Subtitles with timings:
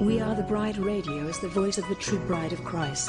[0.00, 3.08] We Are the Bride Radio is the voice of the true bride of Christ.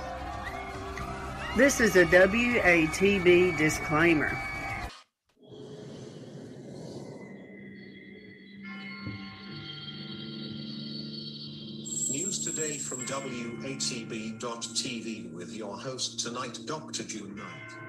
[1.57, 4.31] This is a WATB disclaimer.
[12.09, 13.73] News today from WATB.tv
[15.33, 17.03] with your host tonight, Dr.
[17.03, 17.80] June Knight.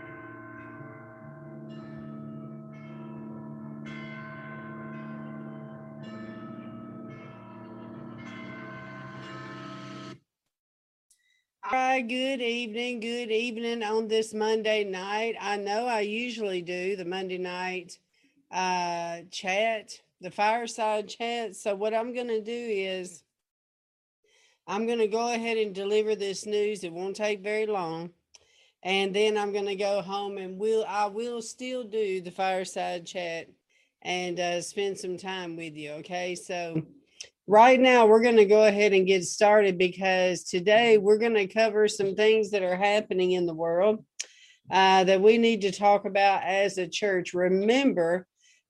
[11.72, 13.00] All right, good evening.
[13.00, 15.36] Good evening on this Monday night.
[15.40, 17.98] I know I usually do the Monday night
[18.50, 21.56] uh, chat, the fireside chat.
[21.56, 23.22] So, what I'm going to do is
[24.66, 26.84] I'm going to go ahead and deliver this news.
[26.84, 28.10] It won't take very long.
[28.82, 33.06] And then I'm going to go home and will I will still do the fireside
[33.06, 33.48] chat
[34.02, 35.92] and uh, spend some time with you.
[35.92, 36.34] Okay.
[36.34, 36.82] So,
[37.46, 41.46] right now we're going to go ahead and get started because today we're going to
[41.46, 44.04] cover some things that are happening in the world
[44.70, 47.34] uh, that we need to talk about as a church.
[47.34, 48.26] Remember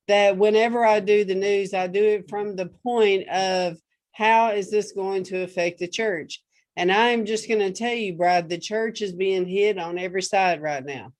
[0.09, 3.77] that whenever I do the news, I do it from the point of
[4.13, 6.43] how is this going to affect the church?
[6.77, 10.23] And I'm just going to tell you, Bride, the church is being hit on every
[10.23, 11.13] side right now.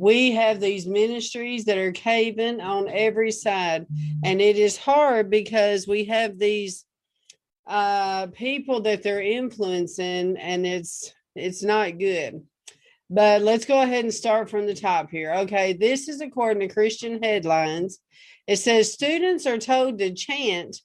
[0.00, 3.86] We have these ministries that are caving on every side,
[4.24, 6.86] and it is hard because we have these
[7.66, 12.42] uh, people that they're influencing, and it's it's not good.
[13.10, 15.34] But let's go ahead and start from the top here.
[15.40, 17.98] Okay, this is according to Christian headlines.
[18.46, 20.78] It says students are told to chant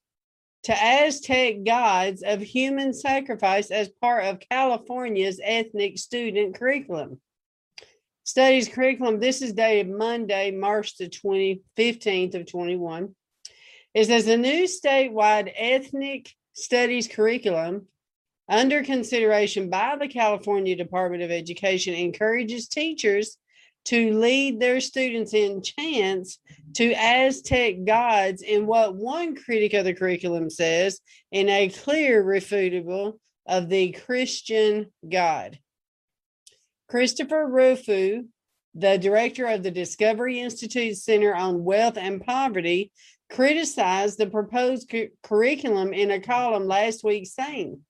[0.63, 7.21] to Aztec gods of human sacrifice as part of California's ethnic student curriculum.
[8.27, 13.13] Studies curriculum, this is dated Monday, March the 20, 15th of 21.
[13.93, 17.85] It says the new statewide ethnic studies curriculum
[18.49, 23.37] under consideration by the California Department of Education encourages teachers
[23.85, 26.39] to lead their students in chants
[26.73, 30.99] to Aztec gods in what one critic of the curriculum says
[31.31, 35.59] in a clear refutable of the Christian God.
[36.87, 38.23] Christopher Rufo,
[38.73, 42.91] the director of the Discovery Institute Center on Wealth and Poverty,
[43.29, 47.81] criticized the proposed cu- curriculum in a column last week saying,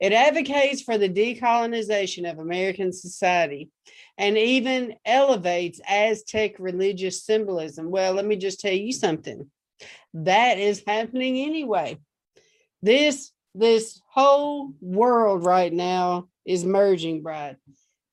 [0.00, 3.70] it advocates for the decolonization of American society
[4.18, 7.90] and even elevates Aztec religious symbolism.
[7.90, 9.50] Well, let me just tell you something.
[10.14, 11.98] That is happening anyway.
[12.82, 17.56] This this whole world right now is merging, Bride.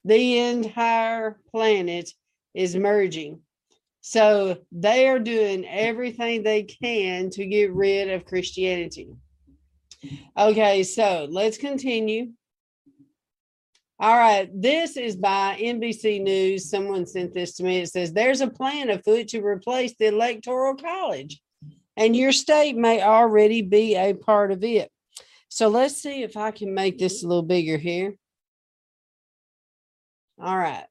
[0.03, 2.11] The entire planet
[2.53, 3.41] is merging.
[4.01, 9.09] So they are doing everything they can to get rid of Christianity.
[10.37, 12.31] Okay, so let's continue.
[13.99, 16.71] All right, this is by NBC News.
[16.71, 17.81] Someone sent this to me.
[17.81, 21.39] It says there's a plan afoot to replace the Electoral College,
[21.95, 24.91] and your state may already be a part of it.
[25.49, 28.15] So let's see if I can make this a little bigger here.
[30.41, 30.85] All right.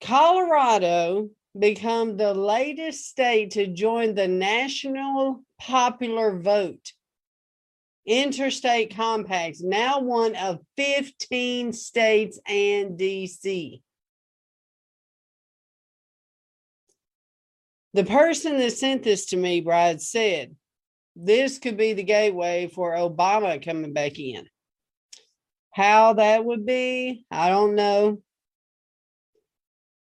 [0.00, 1.28] Colorado
[1.58, 6.92] become the latest state to join the national popular vote
[8.06, 13.82] interstate compacts now one of 15 states and dc
[17.92, 20.54] The person that sent this to me, Bride, said
[21.16, 24.46] this could be the gateway for Obama coming back in.
[25.72, 28.22] How that would be, I don't know.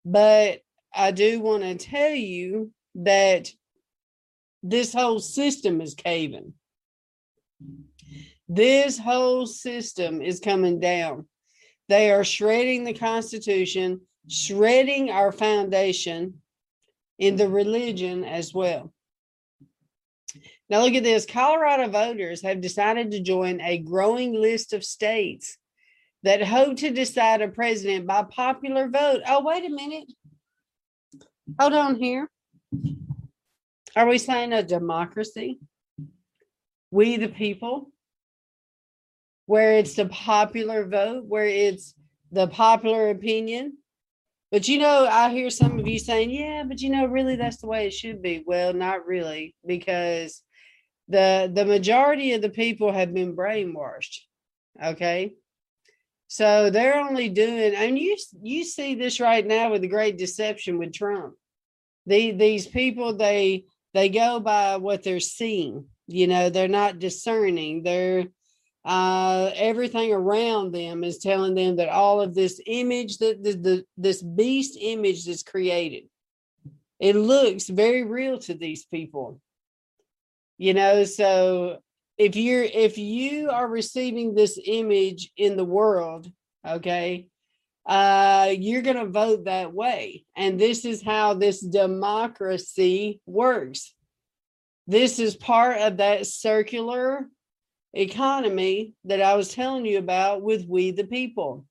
[0.05, 0.63] But
[0.95, 3.53] I do want to tell you that
[4.63, 6.55] this whole system is caving.
[8.49, 11.27] This whole system is coming down.
[11.89, 16.43] They are shredding the Constitution, shredding our foundation
[17.19, 18.93] in the religion as well.
[20.73, 25.59] Now, look at this Colorado voters have decided to join a growing list of states
[26.23, 29.21] that hope to decide a president by popular vote.
[29.29, 30.11] Oh, wait a minute.
[31.61, 32.31] Hold on here.
[33.95, 35.61] Are we saying a democracy?
[36.91, 37.91] We the people?
[39.45, 41.93] Where it's the popular vote, where it's
[42.31, 43.77] the popular opinion.
[44.51, 47.59] But you know, I hear some of you saying, yeah, but you know, really that's
[47.59, 48.43] the way it should be.
[48.47, 50.43] Well, not really, because
[51.13, 54.21] the the majority of the people have been brainwashed.
[54.83, 55.35] Okay.
[56.29, 60.79] So they're only doing, and you you see this right now with the great deception
[60.79, 61.35] with Trump.
[62.07, 65.87] The, these people they they go by what they're seeing.
[66.09, 67.83] You know, they're not discerning.
[67.83, 68.29] They're
[68.85, 73.85] uh, everything around them is telling them that all of this image that the, the
[73.97, 76.05] this beast image that's created,
[76.99, 79.41] it looks very real to these people.
[80.63, 81.79] You know, so
[82.17, 86.31] if you're if you are receiving this image in the world
[86.65, 87.27] okay
[87.85, 90.25] uh you're going to vote that way.
[90.37, 93.93] And this is how this democracy works.
[94.87, 97.29] This is part of that circular
[97.93, 101.67] economy that i was telling you about with we the people.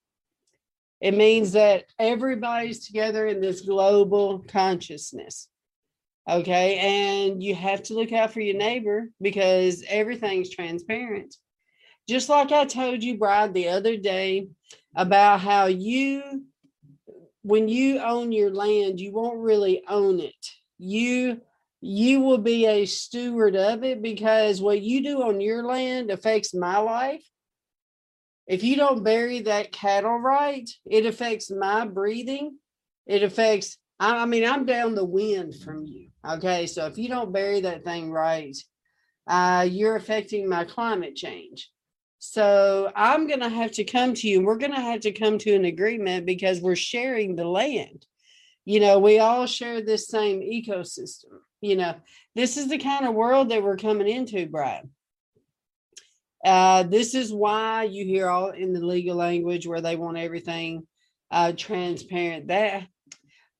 [1.00, 5.48] It means that everybody's together in this global consciousness
[6.29, 6.77] Okay.
[6.77, 11.35] And you have to look out for your neighbor because everything's transparent.
[12.07, 14.50] Just like I told you, Bride, the other day
[14.95, 16.45] about how you,
[17.44, 20.47] when you own your land, you won't really own it.
[20.77, 21.41] You,
[21.79, 26.53] you will be a steward of it because what you do on your land affects
[26.53, 27.23] my life.
[28.47, 32.57] If you don't bury that cattle right, it affects my breathing.
[33.07, 36.07] It affects, I mean, I'm down the wind from you.
[36.27, 38.57] Okay, so if you don't bury that thing right,
[39.27, 41.69] uh, you're affecting my climate change.
[42.18, 45.38] So I'm going to have to come to you we're going to have to come
[45.39, 48.06] to an agreement because we're sharing the land.
[48.65, 51.39] You know, we all share this same ecosystem.
[51.62, 51.95] You know,
[52.36, 54.89] this is the kind of world that we're coming into, Bride.
[56.44, 60.88] Uh, this is why you hear all in the legal language where they want everything
[61.30, 62.47] uh, transparent.
[62.47, 62.88] That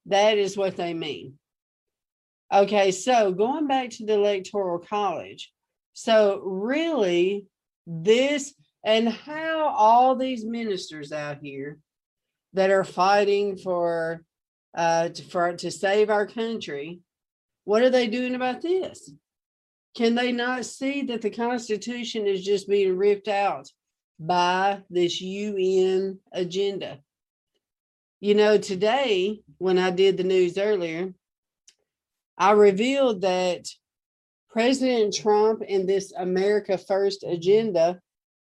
[0.08, 1.38] that is what they mean.
[2.54, 5.52] Okay, so going back to the Electoral College.
[5.94, 7.46] So, really,
[7.86, 8.54] this
[8.84, 11.78] and how all these ministers out here
[12.54, 14.24] that are fighting for
[14.76, 17.00] uh to, for to save our country
[17.66, 19.12] what are they doing about this
[19.96, 23.68] can they not see that the constitution is just being ripped out
[24.20, 27.00] by this un agenda
[28.22, 31.14] you know today when i did the news earlier
[32.42, 33.68] I revealed that
[34.50, 38.02] President Trump and this America First agenda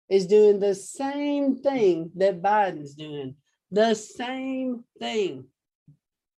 [0.08, 3.34] is doing the same thing that Biden's doing,
[3.72, 5.46] the same thing.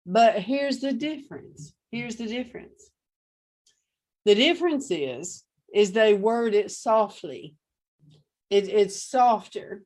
[0.05, 1.73] But here's the difference.
[1.91, 2.89] Here's the difference.
[4.25, 7.55] The difference is, is they word it softly.
[8.49, 9.83] It, it's softer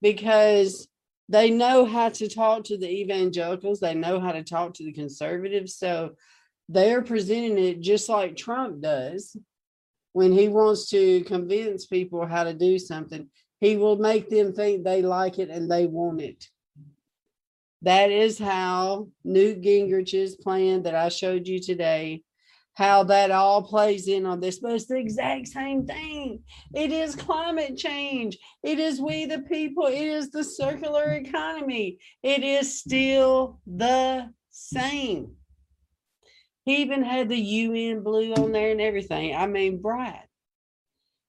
[0.00, 0.87] because
[1.28, 3.80] they know how to talk to the evangelicals.
[3.80, 5.76] They know how to talk to the conservatives.
[5.76, 6.12] So
[6.68, 9.36] they're presenting it just like Trump does
[10.12, 13.28] when he wants to convince people how to do something.
[13.60, 16.46] He will make them think they like it and they want it.
[17.82, 22.22] That is how Newt Gingrich's plan that I showed you today,
[22.78, 26.44] how that all plays in on this, but it's the exact same thing.
[26.72, 28.38] It is climate change.
[28.62, 29.86] It is we the people.
[29.86, 31.98] It is the circular economy.
[32.22, 35.32] It is still the same.
[36.66, 39.34] He even had the UN blue on there and everything.
[39.34, 40.28] I mean, Bride.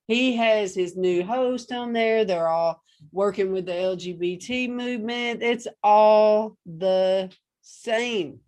[0.07, 2.25] He has his new host on there.
[2.25, 5.41] They're all working with the LGBT movement.
[5.41, 8.41] It's all the same.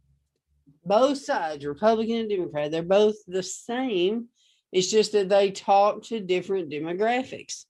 [0.83, 4.27] Both sides, Republican and Democrat, they're both the same.
[4.71, 7.65] It's just that they talk to different demographics.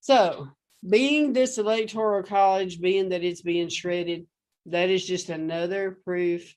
[0.00, 0.48] So,
[0.88, 4.26] being this electoral college, being that it's being shredded,
[4.66, 6.54] that is just another proof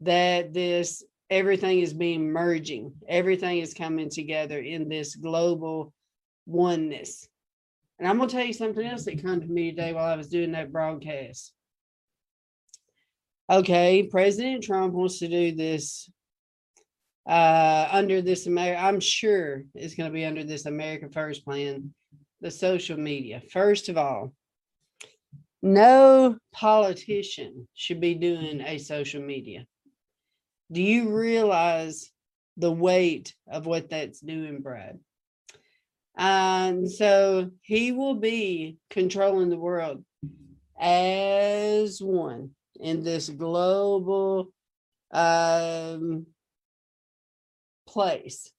[0.00, 5.92] that this everything is being merging, everything is coming together in this global
[6.46, 7.28] oneness.
[7.98, 10.28] And I'm gonna tell you something else that came to me today while I was
[10.28, 11.52] doing that broadcast.
[13.50, 16.08] Okay, President Trump wants to do this
[17.26, 21.92] uh under this Amer I'm sure it's gonna be under this America First plan,
[22.40, 23.42] the social media.
[23.52, 24.32] First of all,
[25.62, 29.66] no politician should be doing a social media.
[30.70, 32.08] Do you realize
[32.56, 35.00] the weight of what that's doing, Bride?
[36.16, 40.04] And so he will be controlling the world
[40.78, 44.52] as one in this global
[45.12, 46.26] um,
[47.86, 48.50] place.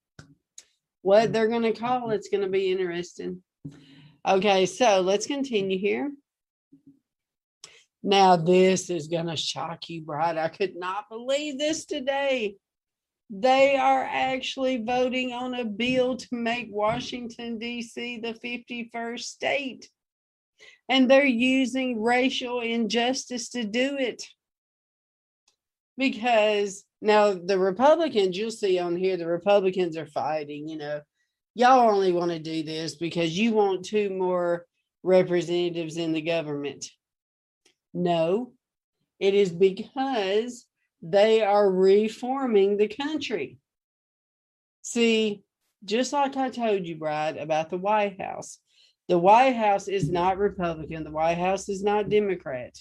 [1.02, 3.42] What they're going to call it's going to be interesting.
[4.28, 6.12] Okay, so let's continue here.
[8.04, 10.38] Now, this is going to shock you, Bride.
[10.38, 12.56] I could not believe this today.
[13.30, 18.20] They are actually voting on a bill to make Washington, D.C.
[18.20, 19.90] the 51st state.
[20.90, 24.24] And they're using racial injustice to do it.
[25.98, 31.02] Because now the Republicans, you'll see on here, the Republicans are fighting, you know,
[31.56, 34.66] y'all only want to do this because you want two more
[35.04, 36.86] representatives in the government.
[37.94, 38.54] No,
[39.20, 40.66] it is because
[41.02, 43.58] they are reforming the country.
[44.82, 45.44] See,
[45.84, 48.60] just like I told you, Bride, about the White House,
[49.12, 52.78] the White House is not Republican, the White House is not Democrat.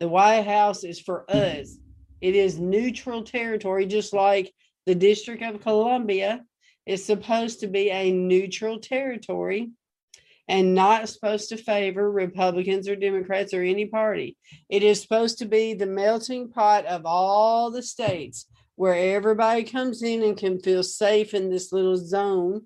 [0.00, 1.78] The White House is for us.
[2.20, 4.52] It is neutral territory, just like
[4.84, 6.44] the District of Columbia
[6.86, 9.70] is supposed to be a neutral territory
[10.48, 14.36] and not supposed to favor Republicans or Democrats or any party.
[14.68, 20.02] It is supposed to be the melting pot of all the states where everybody comes
[20.02, 22.62] in and can feel safe in this little zone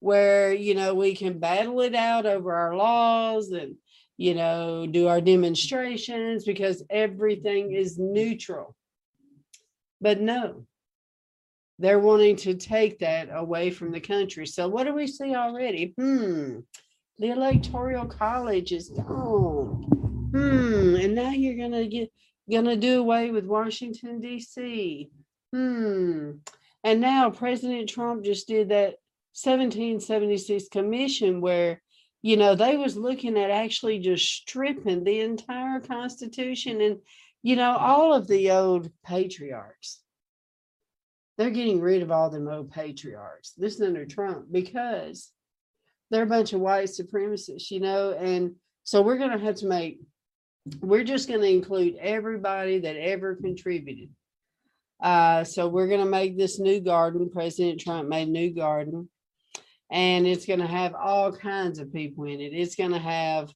[0.00, 3.76] where, you know, we can battle it out over our laws and,
[4.16, 8.76] you know, do our demonstrations because everything is neutral.
[10.00, 10.66] But no,
[11.78, 14.46] they're wanting to take that away from the country.
[14.46, 15.94] So what do we see already?
[15.98, 16.60] Hmm,
[17.18, 19.84] the electoral college is gone.
[20.32, 22.12] Hmm, and now you're gonna get
[22.50, 25.10] gonna do away with Washington D.C.
[25.52, 26.32] Hmm,
[26.84, 28.96] and now President Trump just did that
[29.42, 31.80] 1776 commission where
[32.22, 36.98] you know they was looking at actually just stripping the entire constitution and
[37.42, 40.00] you know all of the old patriarchs
[41.38, 43.52] they're getting rid of all them old patriarchs.
[43.56, 45.30] This is under Trump because
[46.10, 49.66] they're a bunch of white supremacists, you know, and so we're going to have to
[49.66, 50.00] make,
[50.80, 54.10] we're just going to include everybody that ever contributed.
[55.00, 57.30] Uh, so we're going to make this new garden.
[57.30, 59.08] President Trump made new garden,
[59.90, 62.52] and it's going to have all kinds of people in it.
[62.52, 63.48] It's going to have,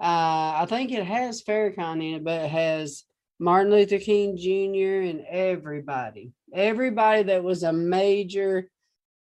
[0.00, 3.04] uh, I think it has Farrakhan in it, but it has
[3.38, 5.08] Martin Luther King Jr.
[5.08, 8.68] and everybody, everybody that was a major,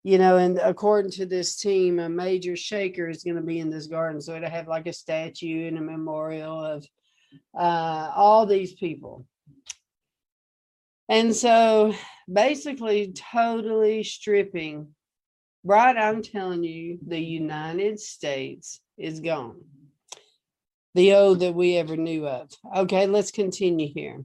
[0.03, 3.69] you know, and according to this team, a major shaker is going to be in
[3.69, 4.21] this garden.
[4.21, 6.85] So it'll have like a statue and a memorial of
[7.57, 9.25] uh, all these people.
[11.09, 11.93] And so
[12.31, 14.93] basically, totally stripping.
[15.63, 19.61] Right, I'm telling you, the United States is gone
[20.97, 22.49] the O that we ever knew of.
[22.75, 24.23] Okay, let's continue here.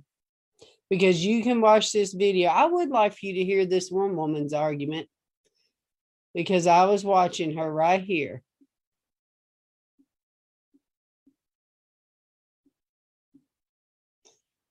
[0.89, 2.49] Because you can watch this video.
[2.49, 5.07] I would like for you to hear this one woman's argument
[6.35, 8.43] because I was watching her right here.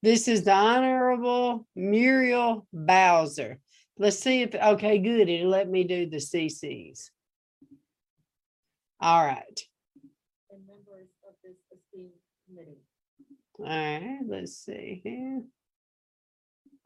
[0.01, 3.59] This is the Honorable Muriel Bowser.
[4.01, 5.29] Let's see if, okay, good.
[5.29, 7.11] It'll let me do the CCs.
[8.99, 9.61] All right.
[12.47, 12.79] Committee.
[13.59, 15.43] All right, let's see here.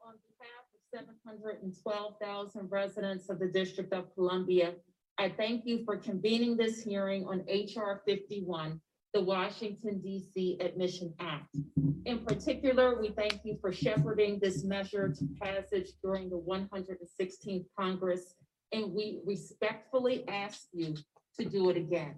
[0.06, 4.74] On behalf of seven hundred and twelve thousand residents of the District of Columbia,
[5.16, 8.02] I thank you for convening this hearing on H.R.
[8.04, 8.78] fifty-one,
[9.16, 11.56] the Washington DC Admission Act.
[12.04, 16.98] In particular, we thank you for shepherding this measure to passage during the one hundred
[17.00, 18.34] and sixteenth Congress,
[18.72, 20.94] and we respectfully ask you
[21.40, 22.14] to do it again.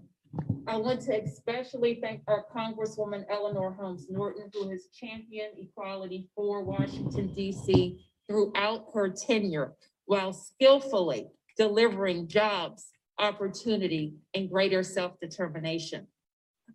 [0.67, 6.65] I want to especially thank our Congresswoman Eleanor Holmes Norton, who has championed equality for
[6.65, 9.75] Washington DC throughout her tenure
[10.07, 12.89] while skillfully delivering jobs,
[13.21, 16.09] opportunity, and greater self-determination.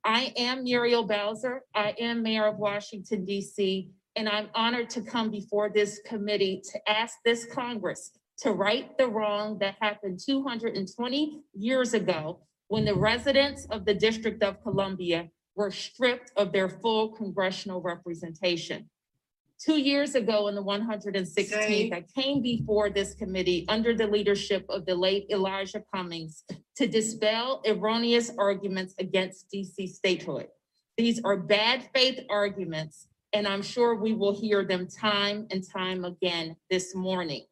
[0.05, 1.62] I am Muriel Bowser.
[1.74, 6.89] I am Mayor of Washington DC, And I'm honored to come before this committee to
[6.89, 12.41] ask this Congress to right the wrong that happened two hundred and twenty years ago
[12.67, 18.89] when the residents of the District of Columbia were stripped of their full congressional representation.
[19.63, 23.96] Two years ago, in the one hundred and sixteenth, I came before this committee under
[23.96, 26.43] the leadership of the late Elijah Cummings
[26.75, 30.48] to dispel erroneous arguments against DC statehood.
[30.98, 36.03] These are bad faith arguments, and I'm sure we will hear them time and time
[36.03, 37.46] again this morning.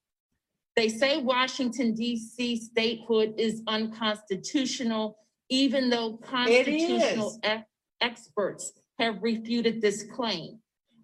[0.75, 5.17] They say Washington DC statehood is unconstitutional,
[5.49, 7.63] even though constitutional e-
[8.01, 10.60] experts have refuted this claim.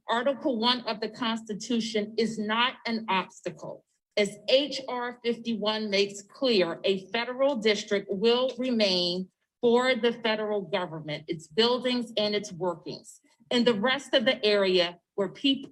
[0.10, 3.84] Article one of the Constitution is not an obstacle.
[4.16, 9.28] As HR fifty-one makes clear, a federal district will remain
[9.62, 13.20] for the federal government, its buildings and its workings.
[13.52, 15.72] And the rest of the area where people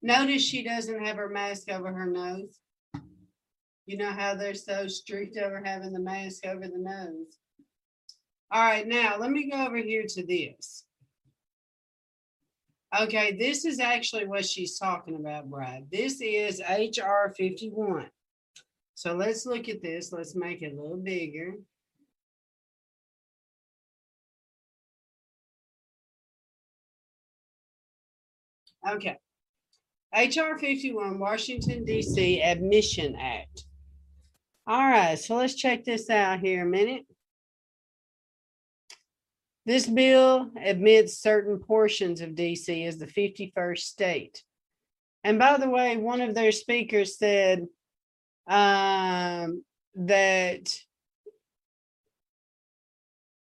[0.00, 2.60] Notice she doesn't have her mask over her nose.
[3.86, 7.38] You know how they're so strict over having the mask over the nose.
[8.52, 10.84] All right, now let me go over here to this.
[12.96, 15.86] Okay, this is actually what she's talking about, Bride.
[15.92, 18.08] This is HR fifty-one.
[18.94, 20.10] So let's look at this.
[20.10, 21.54] Let's make it a little bigger.
[28.88, 29.18] Okay.
[30.14, 33.64] HR fifty-one, Washington DC Admission Act.
[34.66, 37.04] All right, so let's check this out here a minute.
[39.68, 44.42] This bill admits certain portions of DC as the fifty-first state.
[45.22, 47.66] And by the way, one of their speakers said
[48.48, 49.62] um,
[49.94, 50.74] that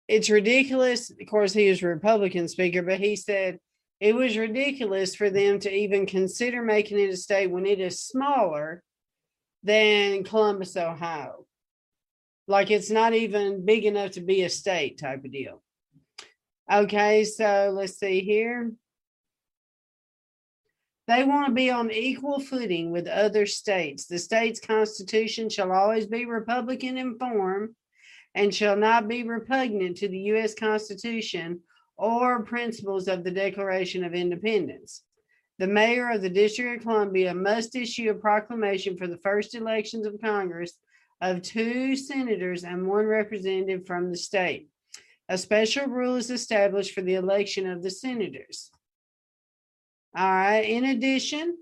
[0.07, 1.11] it's ridiculous.
[1.11, 3.59] Of course, he was a Republican speaker, but he said
[3.99, 8.01] it was ridiculous for them to even consider making it a state when it is
[8.01, 8.85] smaller
[9.65, 11.47] than Columbus, Ohio.
[12.47, 15.61] Like it's not even big enough to be a state type of deal.
[16.71, 18.73] Okay, so let's see here.
[21.09, 24.07] They want to be on equal footing with other states.
[24.07, 27.75] The state's constitution shall always be Republican in form
[28.35, 30.55] and shall not be repugnant to the U.S.
[30.55, 31.61] Constitution
[31.97, 35.03] or principles of the Declaration of Independence.
[35.59, 40.07] The mayor of the District of Columbia must issue a proclamation for the first elections
[40.07, 40.73] of Congress
[41.21, 44.69] of two senators and one representative from the state.
[45.33, 48.71] A special rule is established for the election of the senators.
[50.15, 51.57] All right, in addition,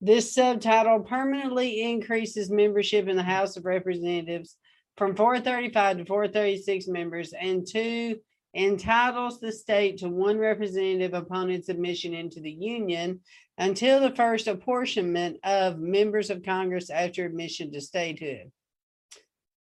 [0.00, 4.56] this subtitle permanently increases membership in the House of Representatives
[4.96, 8.18] from four thirty-five to four thirty-six members and two
[8.52, 13.20] entitles the state to one representative upon its admission into the union
[13.58, 18.50] until the first apportionment of members of Congress after admission to statehood.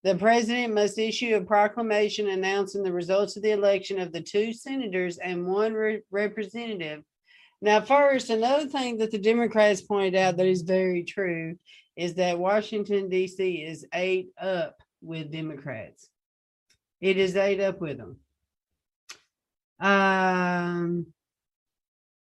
[0.03, 4.53] The president must issue a proclamation announcing the results of the election of the two
[4.53, 7.03] senators and one re- representative.
[7.61, 11.57] Now, first, another thing that the Democrats pointed out that is very true
[11.97, 13.55] is that Washington, D.C.
[13.57, 16.07] is ate up with Democrats.
[17.01, 18.17] It is ate up with them.
[19.81, 21.07] Um,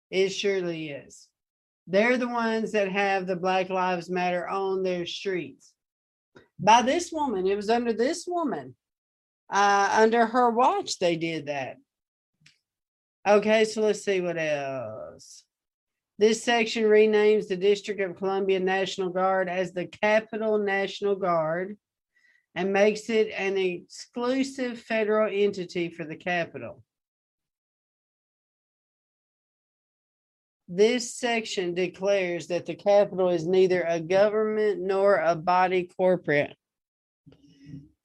[0.10, 1.28] it surely is.
[1.86, 5.74] They're the ones that have the Black Lives Matter on their streets.
[6.60, 8.76] By this woman, it was under this woman.
[9.50, 11.78] Uh, under her watch, they did that.
[13.28, 15.44] Okay, so let's see what else.
[16.18, 21.78] This section renames the District of Columbia National Guard as the Capital National Guard
[22.56, 26.84] and makes it an exclusive federal entity for the capital.
[30.72, 36.56] This section declares that the capital is neither a government nor a body corporate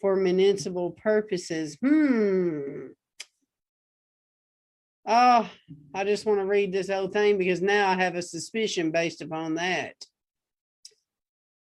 [0.01, 1.77] for municipal purposes.
[1.83, 2.87] Hmm.
[5.07, 5.51] Oh,
[5.95, 9.21] I just want to read this whole thing because now I have a suspicion based
[9.21, 9.95] upon that.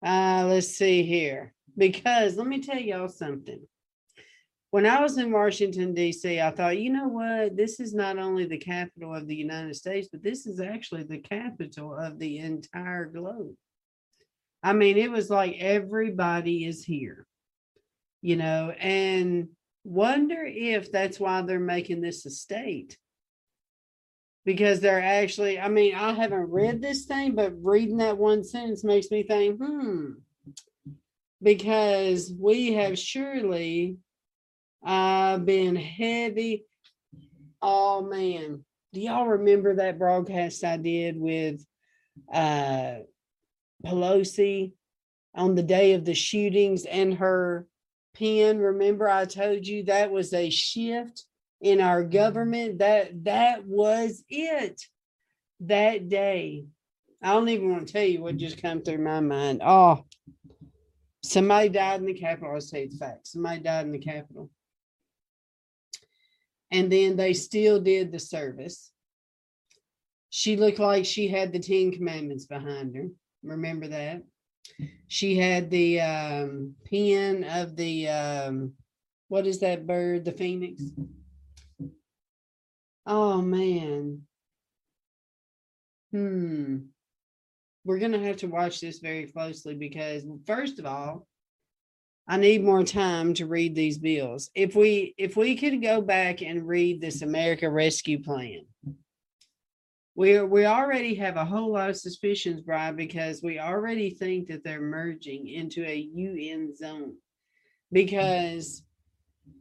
[0.04, 1.52] Uh, let's see here.
[1.76, 3.60] Because let me tell y'all something.
[4.70, 7.56] When I was in Washington, D.C., I thought, you know what?
[7.56, 11.18] This is not only the capital of the United States, but this is actually the
[11.18, 13.54] capital of the entire globe.
[14.62, 17.26] I mean, it was like everybody is here,
[18.20, 19.48] you know, and
[19.84, 22.98] wonder if that's why they're making this a state.
[24.44, 28.84] Because they're actually, I mean, I haven't read this thing, but reading that one sentence
[28.84, 30.12] makes me think, hmm,
[31.42, 33.98] because we have surely
[34.86, 36.64] uh, been heavy.
[37.60, 41.66] Oh man, do y'all remember that broadcast I did with
[42.32, 43.00] uh
[43.84, 44.72] Pelosi
[45.34, 47.66] on the day of the shootings and her
[48.14, 48.58] pen?
[48.58, 51.24] Remember, I told you that was a shift
[51.60, 52.78] in our government.
[52.78, 54.80] That that was it
[55.60, 56.66] that day.
[57.22, 59.62] I don't even want to tell you what just come through my mind.
[59.64, 60.04] Oh,
[61.24, 62.52] somebody died in the Capitol.
[62.54, 63.26] I'll tell you the fact.
[63.26, 64.50] Somebody died in the Capitol.
[66.70, 68.90] And then they still did the service.
[70.30, 73.08] She looked like she had the Ten Commandments behind her.
[73.42, 74.22] Remember that?
[75.08, 78.72] She had the um, pen of the um,
[79.28, 80.24] what is that bird?
[80.24, 80.82] The phoenix.
[83.06, 84.22] Oh man.
[86.12, 86.78] Hmm.
[87.84, 91.26] We're gonna have to watch this very closely because first of all,
[92.28, 94.50] I need more time to read these bills.
[94.54, 98.62] If we if we could go back and read this America Rescue Plan,
[100.16, 104.64] we we already have a whole lot of suspicions, Brian, because we already think that
[104.64, 107.14] they're merging into a UN zone
[107.92, 108.82] because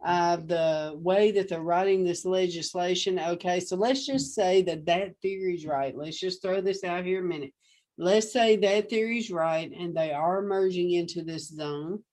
[0.03, 3.19] of the way that they're writing this legislation.
[3.19, 5.95] Okay, so let's just say that that theory's right.
[5.95, 7.53] Let's just throw this out here a minute.
[7.97, 12.03] Let's say that theory's right and they are merging into this zone.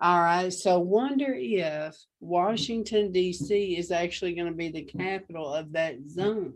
[0.00, 3.76] All right, so wonder if Washington, D.C.
[3.76, 6.54] is actually going to be the capital of that zone.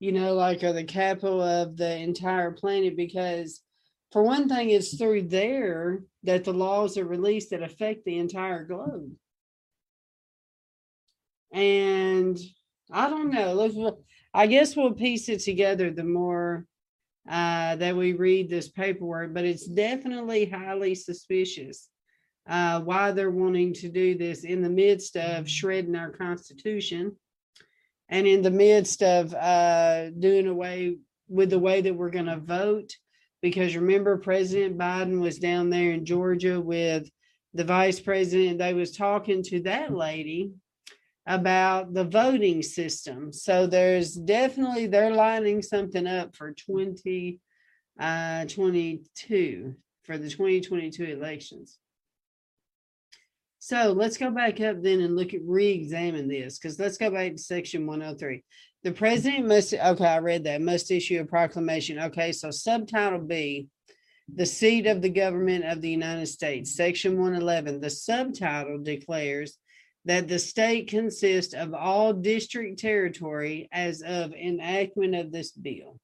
[0.00, 3.60] You know, like, or the capital of the entire planet, because
[4.10, 8.64] for one thing, it's through there that the laws are released that affect the entire
[8.64, 9.12] globe.
[11.52, 12.36] And
[12.90, 13.52] I don't know.
[13.52, 13.76] Let's,
[14.34, 16.66] I guess we'll piece it together the more
[17.28, 21.89] uh, that we read this paperwork, but it's definitely highly suspicious
[22.50, 27.16] uh, why they're wanting to do this in the midst of shredding our Constitution
[28.08, 30.96] and in the midst of uh, doing away
[31.28, 32.96] with the way that we're going to vote.
[33.40, 37.08] Because remember president biden was down there in georgia with
[37.54, 38.58] the vice president.
[38.58, 40.50] They was talking to that lady
[41.26, 43.32] about the voting system.
[43.32, 47.38] So there's definitely they're lining something up for 2022
[48.00, 48.44] uh,
[50.02, 51.78] for the 2022 elections
[53.70, 57.32] so let's go back up then and look at re-examine this because let's go back
[57.32, 58.42] to section 103
[58.82, 61.98] the president must, okay, I read that, must issue a proclamation.
[61.98, 63.68] Okay, so subtitle B,
[64.32, 67.80] the seat of the government of the United States, section 111.
[67.80, 69.58] The subtitle declares
[70.06, 76.00] that the state consists of all district territory as of enactment of this bill,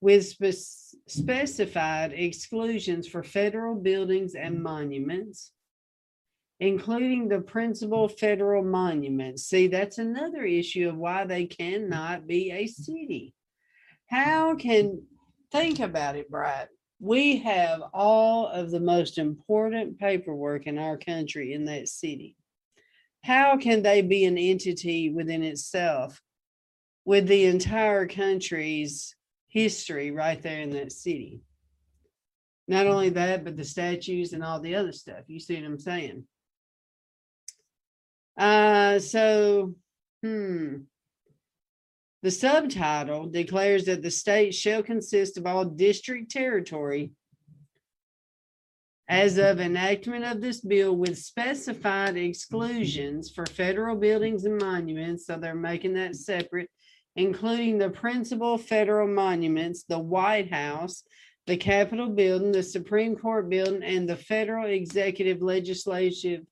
[0.00, 5.50] with spe- specified exclusions for federal buildings and monuments
[6.62, 9.46] including the principal federal monuments.
[9.46, 13.34] See, that's another issue of why they cannot be a city.
[14.06, 15.02] How can,
[15.50, 16.68] think about it, Bride.
[17.00, 22.36] We have all of the most important paperwork in our country in that city.
[23.24, 26.22] How can they be an entity within itself
[27.04, 29.16] with the entire country's
[29.48, 31.40] history right there in that city?
[32.68, 35.24] Not only that, but the statues and all the other stuff.
[35.26, 36.24] You see what I'm saying?
[38.36, 39.74] Uh, so,
[40.22, 40.76] hmm.
[42.22, 47.10] The subtitle declares that the state shall consist of all district territory
[49.08, 55.26] as of enactment of this bill with specified exclusions for federal buildings and monuments.
[55.26, 56.70] So they're making that separate,
[57.16, 61.02] including the principal federal monuments, the White House,
[61.48, 66.46] the Capitol building, the Supreme Court building, and the federal executive legislative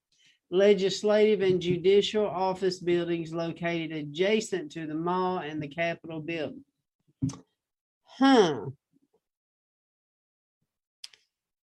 [0.51, 6.65] legislative and judicial office buildings located adjacent to the mall and the Capitol building.
[8.05, 8.67] Huh.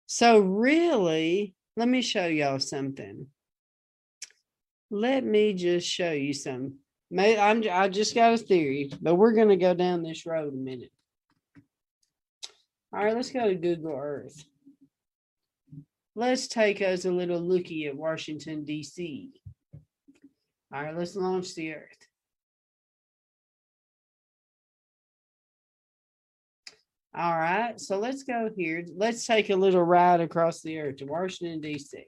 [0.06, 3.26] So really, let me show y'all something.
[4.90, 6.78] Let me just show you some.
[7.16, 10.92] I'm I just got a theory, but we're gonna go down this road a minute.
[12.92, 14.44] All right, let's go to Google Earth
[16.18, 19.30] let's take us a little looky at Washington, D.C.
[20.74, 22.08] All right, let's launch the Earth.
[27.14, 28.84] All right, so let's go here.
[28.96, 32.04] Let's take a little ride across the Earth to Washington, D.C.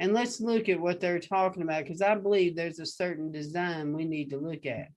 [0.00, 3.94] And let's look at what they're talking about because I believe there's a certain design
[3.94, 4.88] we need to look at.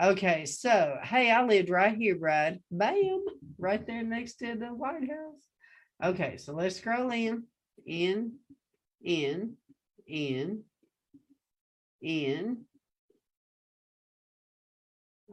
[0.00, 2.60] Okay, so hey, I lived right here, Bride.
[2.70, 3.24] Bam,
[3.58, 5.46] right there next to the White House.
[6.04, 7.44] Okay, so let's scroll in,
[7.86, 8.34] in,
[9.02, 9.54] in,
[10.06, 10.64] in,
[12.02, 12.58] in.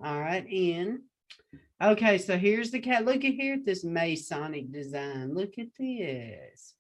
[0.01, 1.01] All right, in.
[1.81, 3.03] Okay, so here's the cat.
[3.03, 5.35] Look at here at this Masonic design.
[5.35, 6.73] Look at this.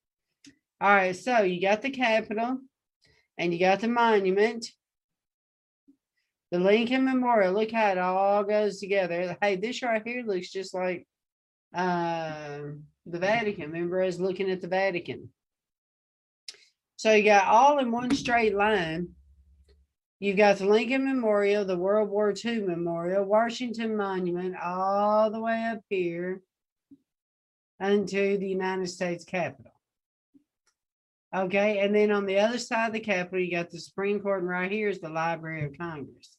[0.79, 2.59] All right, so you got the Capitol
[3.37, 4.67] and you got the monument.
[6.53, 7.51] The Lincoln Memorial.
[7.51, 9.35] Look how it all goes together.
[9.41, 11.07] Hey, this right here looks just like
[11.73, 13.71] um the Vatican.
[13.71, 15.29] Remember, I was looking at the Vatican.
[16.95, 19.07] So you got all in one straight line.
[20.19, 25.71] You've got the Lincoln Memorial, the World War II Memorial, Washington Monument, all the way
[25.71, 26.43] up here
[27.79, 29.71] unto the United States Capitol.
[31.35, 34.41] Okay, and then on the other side of the Capitol, you got the Supreme Court,
[34.41, 36.37] and right here is the Library of Congress.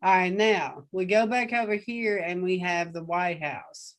[0.00, 3.96] All right, now we go back over here and we have the White House.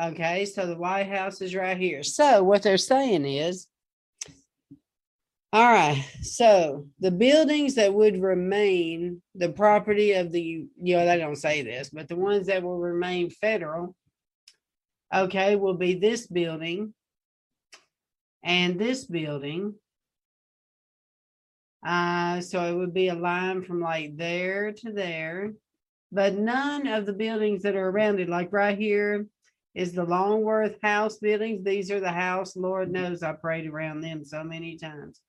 [0.00, 2.02] Okay, so the White House is right here.
[2.02, 3.68] So what they're saying is,
[5.52, 11.18] all right, so the buildings that would remain the property of the, you know, they
[11.18, 13.94] don't say this, but the ones that will remain federal,
[15.14, 16.92] okay, will be this building
[18.42, 19.76] and this building.
[21.84, 25.52] Uh, so it would be a line from like there to there,
[26.10, 29.26] but none of the buildings that are around it, like right here,
[29.74, 31.64] is the Longworth House buildings.
[31.64, 32.56] These are the house.
[32.56, 35.20] Lord knows I prayed around them so many times.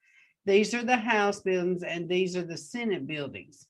[0.45, 3.65] These are the house buildings and these are the Senate buildings.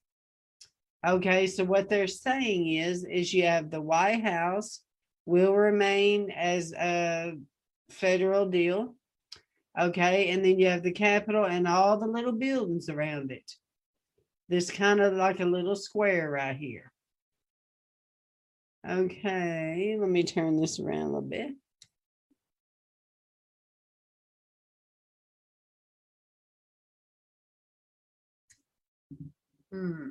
[1.08, 4.82] Okay, so what they're saying is, is you have the White House
[5.26, 7.38] will remain as a
[7.90, 8.96] federal deal.
[9.80, 13.52] Okay, and then you have the Capitol and all the little buildings around it.
[14.48, 16.92] This kind of like a little square right here.
[18.88, 21.52] Okay, let me turn this around a little bit.
[29.72, 30.10] Hmm.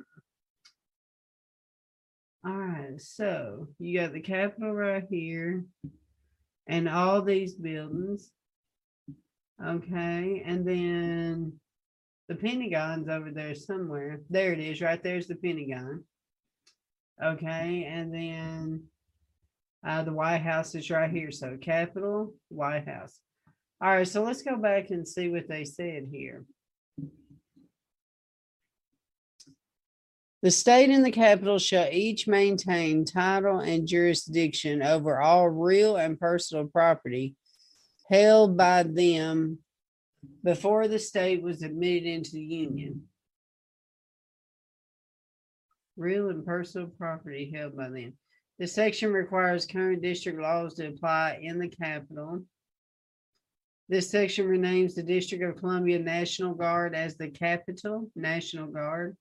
[2.45, 5.65] All right, so you got the Capitol right here
[6.67, 8.31] and all these buildings.
[9.63, 11.53] Okay, and then
[12.27, 14.19] the Pentagon's over there somewhere.
[14.29, 16.03] There it is, right there's the Pentagon.
[17.23, 18.83] Okay, and then
[19.85, 21.31] uh, the White House is right here.
[21.31, 23.19] So Capitol, White House.
[23.81, 26.43] All right, so let's go back and see what they said here.
[30.41, 36.19] The state and the capital shall each maintain title and jurisdiction over all real and
[36.19, 37.35] personal property
[38.09, 39.59] held by them
[40.43, 43.03] before the state was admitted into the union.
[45.97, 48.13] Real and personal property held by them.
[48.59, 52.43] This section requires current district laws to apply in the capital.
[53.87, 59.15] This section renames the District of Columbia National Guard as the Capital National Guard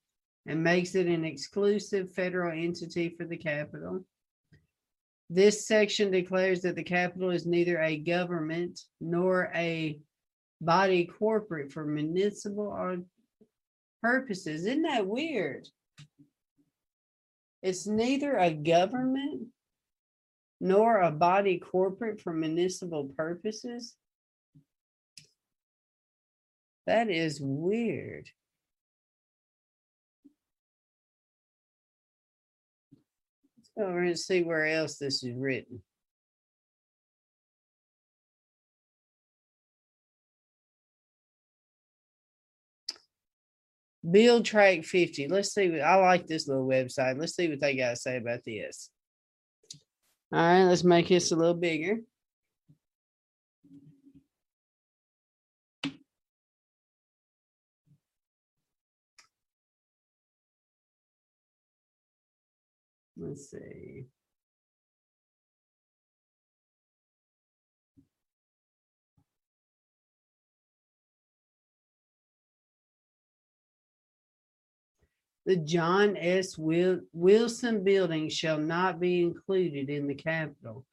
[0.46, 4.04] and makes it an exclusive federal entity for the capital.
[5.30, 9.98] This section declares that the capital is neither a government nor a
[10.60, 13.04] body corporate for municipal
[14.02, 14.66] purposes.
[14.66, 15.66] Isn't that weird?
[17.62, 19.48] It's neither a government
[20.60, 23.94] nor a body corporate for municipal purposes.
[26.86, 28.28] That is weird.
[33.76, 35.82] Over and see where else this is written.
[44.04, 45.30] BillTrack50.
[45.30, 45.70] Let's see.
[45.70, 47.18] what- I like this little website.
[47.18, 48.90] Let's see what they got to say about this.
[50.32, 51.98] All right, let's make this a little bigger.
[63.26, 64.06] Let's see.
[75.46, 76.56] The John S.
[76.56, 80.84] Wil- Wilson Building shall not be included in the Capital.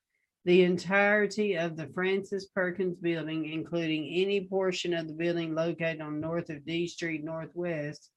[0.44, 6.20] The entirety of the Frances Perkins Building, including any portion of the building located on
[6.20, 8.10] north of D Street Northwest,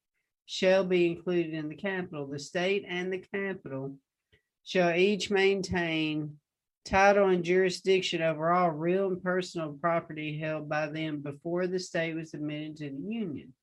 [0.45, 2.27] shall be included in the Capital.
[2.27, 3.95] The state and the Capital
[4.65, 6.37] shall each maintain
[6.83, 12.15] title and jurisdiction over all real and personal property held by them before the state
[12.15, 13.53] was admitted to the Union.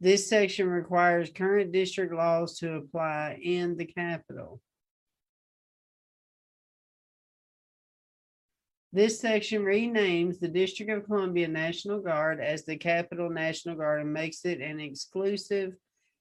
[0.00, 4.60] This section requires current district laws to apply in the capital.
[8.92, 14.12] This section renames the District of Columbia National Guard as the Capital National Guard and
[14.12, 15.74] makes it an exclusive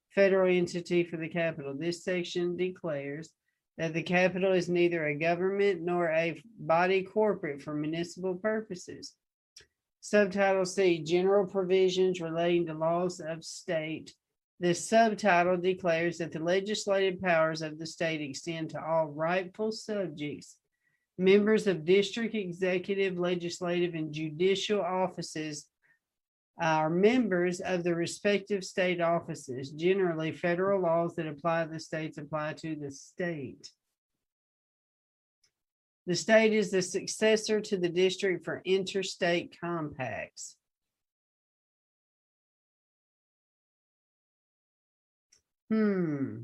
[0.09, 1.73] federal entity for the capital.
[1.77, 3.29] This section declares
[3.77, 9.13] that the capital is neither a government nor a body corporate for municipal purposes.
[10.01, 14.13] Subtitle C, General Provisions Relating to Laws of State.
[14.59, 20.55] This subtitle declares that the legislative powers of the state extend to all rightful subjects,
[21.17, 25.65] members of district executive, legislative, and judicial offices
[26.59, 29.71] are members of the respective state offices.
[29.71, 33.71] Generally, federal laws that apply to the states apply to the state.
[36.07, 40.55] The state is the successor to the district for interstate compacts.
[45.69, 46.43] Hmm.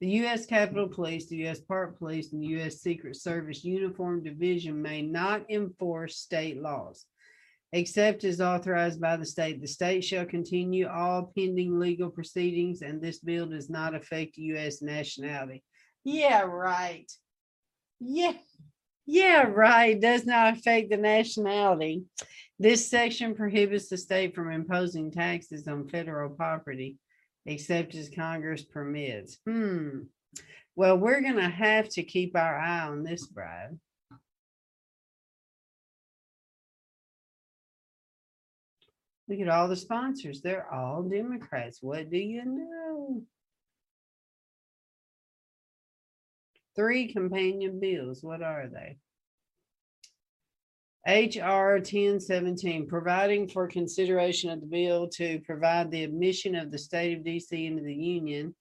[0.00, 0.46] The U.S.
[0.46, 1.60] Capitol Police, the U.S.
[1.60, 2.80] Park Police, and the U.S.
[2.80, 7.06] Secret Service Uniform Division may not enforce state laws
[7.72, 9.60] except as authorized by the state.
[9.60, 14.82] The state shall continue all pending legal proceedings, and this bill does not affect U.S.
[14.82, 15.62] nationality.
[16.04, 17.10] Yeah, right.
[18.00, 18.34] Yeah,
[19.06, 20.00] yeah, right.
[20.00, 22.04] Does not affect the nationality.
[22.58, 26.98] This section prohibits the state from imposing taxes on federal property
[27.46, 29.38] except as Congress permits.
[29.46, 30.02] Hmm.
[30.76, 33.78] Well, we're going to have to keep our eye on this, Bride.
[39.28, 40.40] Look at all the sponsors.
[40.40, 41.78] They're all Democrats.
[41.80, 43.22] What do you know?
[46.74, 48.22] Three companion bills.
[48.22, 48.96] What are they?
[51.06, 56.78] HR ten seventeen, providing for consideration of the bill to provide the admission of the
[56.78, 58.54] state of DC into the union.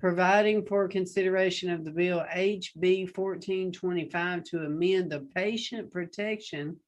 [0.00, 6.78] Providing for consideration of the bill HB fourteen twenty-five to amend the Patient Protection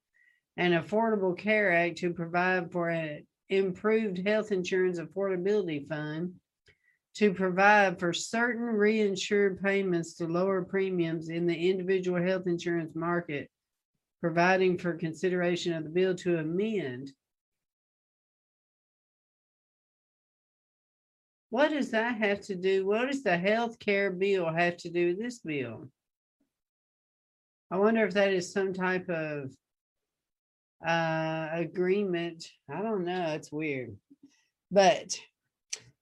[0.58, 6.34] and Affordable Care Act to provide for an improved health insurance affordability fund.
[7.14, 13.50] To provide for certain reinsured payments to lower premiums in the individual health insurance market
[14.20, 17.12] providing for consideration of the bill to amend.
[21.50, 22.86] What does that have to do?
[22.86, 25.88] What does the health care bill have to do with this bill?
[27.70, 29.52] I wonder if that is some type of
[30.86, 32.46] uh agreement.
[32.70, 33.32] I don't know.
[33.34, 33.96] It's weird.
[34.70, 35.18] But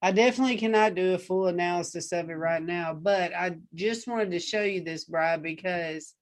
[0.02, 4.30] I definitely cannot do a full analysis of it right now, but I just wanted
[4.32, 6.14] to show you this, Bride, because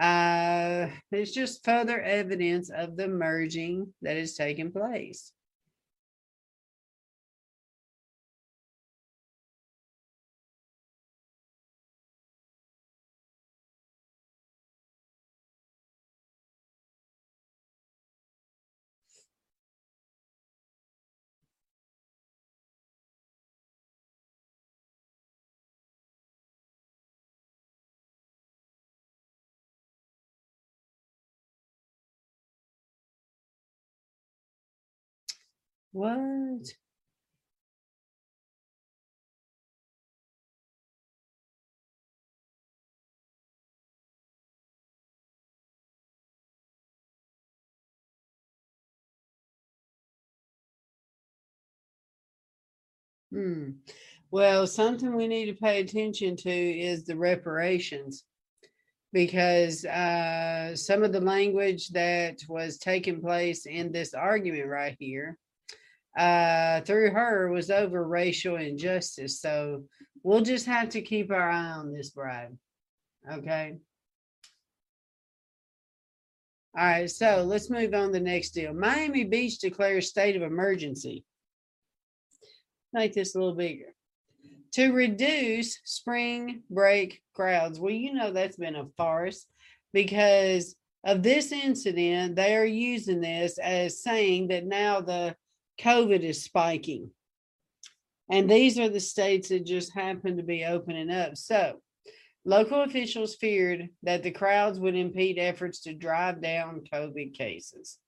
[0.00, 5.32] uh, it's just further evidence of the merging that is taking place.
[35.94, 36.74] What?
[53.30, 53.70] Hmm.
[54.32, 58.24] Well, something we need to pay attention to is the reparations.
[59.12, 65.38] Because uh, some of the language that was taking place in this argument right here
[66.16, 69.40] uh, through her was over racial injustice.
[69.40, 69.84] So
[70.22, 72.56] we'll just have to keep our eye on this, Bride.
[73.30, 73.76] Okay.
[76.76, 78.74] All right, so let's move on to the next deal.
[78.74, 81.24] Miami Beach declares state of emergency.
[82.92, 83.94] Make this a little bigger.
[84.72, 87.78] To reduce spring break crowds.
[87.78, 89.46] Well, you know that's been a farce
[89.92, 90.74] because
[91.04, 92.34] of this incident.
[92.34, 95.36] They are using this as saying that now the
[95.80, 97.10] COVID is spiking.
[98.30, 101.36] And these are the states that just happen to be opening up.
[101.36, 101.80] So,
[102.44, 107.98] local officials feared that the crowds would impede efforts to drive down COVID cases.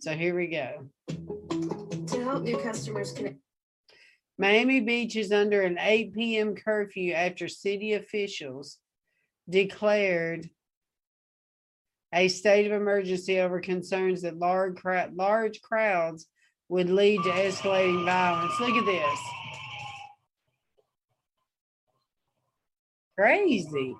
[0.00, 0.90] So, here we go.
[1.08, 3.38] To help new customers connect.
[4.36, 6.56] Miami Beach is under an 8 p.m.
[6.56, 8.78] curfew after city officials
[9.48, 10.50] declared
[12.12, 14.78] a state of emergency over concerns that large,
[15.14, 16.26] large crowds
[16.68, 18.52] would lead to escalating violence.
[18.60, 19.18] Look at this.
[23.18, 23.94] Crazy.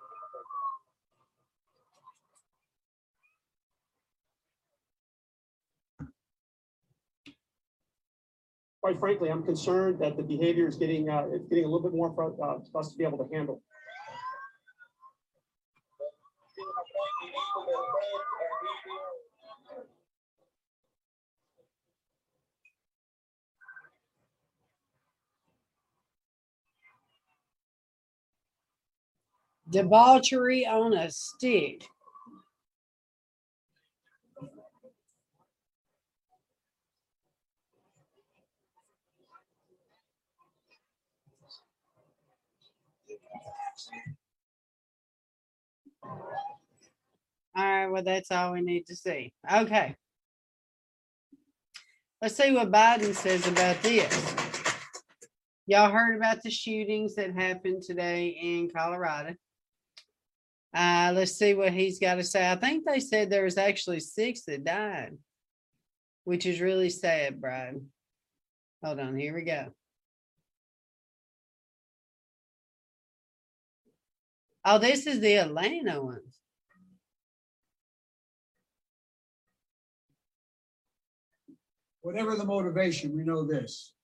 [8.83, 11.97] Quite frankly, I'm concerned that the behavior is getting uh, it's getting a little bit
[11.97, 13.63] more for, uh, for us to be able to handle.
[29.71, 31.85] Debauchery on a stick.
[47.57, 49.33] All right, well, that's all we need to see.
[49.51, 49.95] Okay.
[52.21, 54.35] Let's see what Biden says about this.
[55.67, 59.35] Y'all heard about the shootings that happened today in Colorado.
[60.75, 62.51] Uh, let's see what he's got to say.
[62.51, 65.17] I think they said there was actually six that died,
[66.25, 67.91] which is really sad, Brian.
[68.83, 69.69] Hold on, here we go.
[74.65, 76.35] Oh, this is the Atlanta ones.
[82.05, 83.95] whatever the motivation, we know this.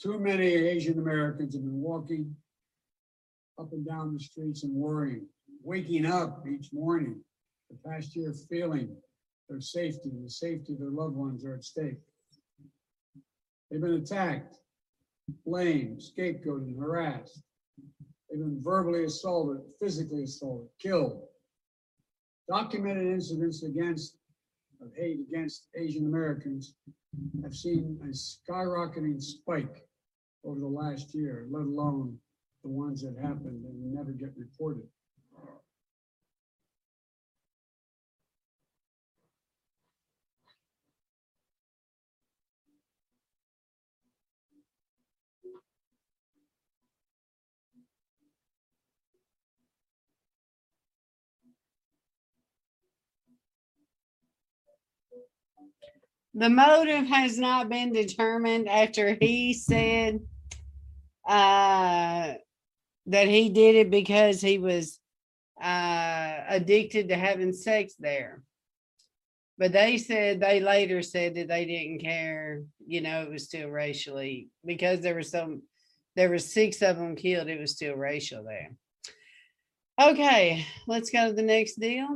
[0.00, 2.34] Too many Asian Americans have been walking
[3.60, 5.26] up and down the streets and worrying,
[5.68, 7.20] waking up each morning,
[7.68, 8.96] the past year feeling
[9.50, 12.00] their safety, the safety of their loved ones are at stake.
[13.70, 14.56] They've been attacked,
[15.44, 17.42] blamed, scapegoated, harassed.
[18.30, 21.20] They've been verbally assaulted, physically assaulted, killed.
[22.48, 24.16] Documented incidents against
[24.80, 26.76] of hate against Asian Americans
[27.42, 29.84] have seen a skyrocketing spike
[30.44, 32.16] over the last year, let alone
[32.62, 34.88] the ones that happened and never get reported.
[56.34, 60.20] The motive has not been determined after he said
[61.26, 62.34] uh,
[63.06, 64.98] that he did it because he was
[65.62, 68.42] uh, addicted to having sex there.
[69.58, 73.68] But they said they later said that they didn't care, you know, it was still
[73.68, 75.62] racially because there was some
[76.14, 78.72] there were six of them killed, it was still racial there.
[80.00, 82.08] Okay, let's go to the next deal.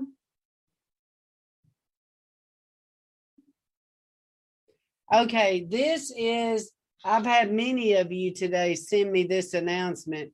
[5.15, 6.73] Okay, this is,
[7.05, 10.33] I've had many of you today send me this announcement.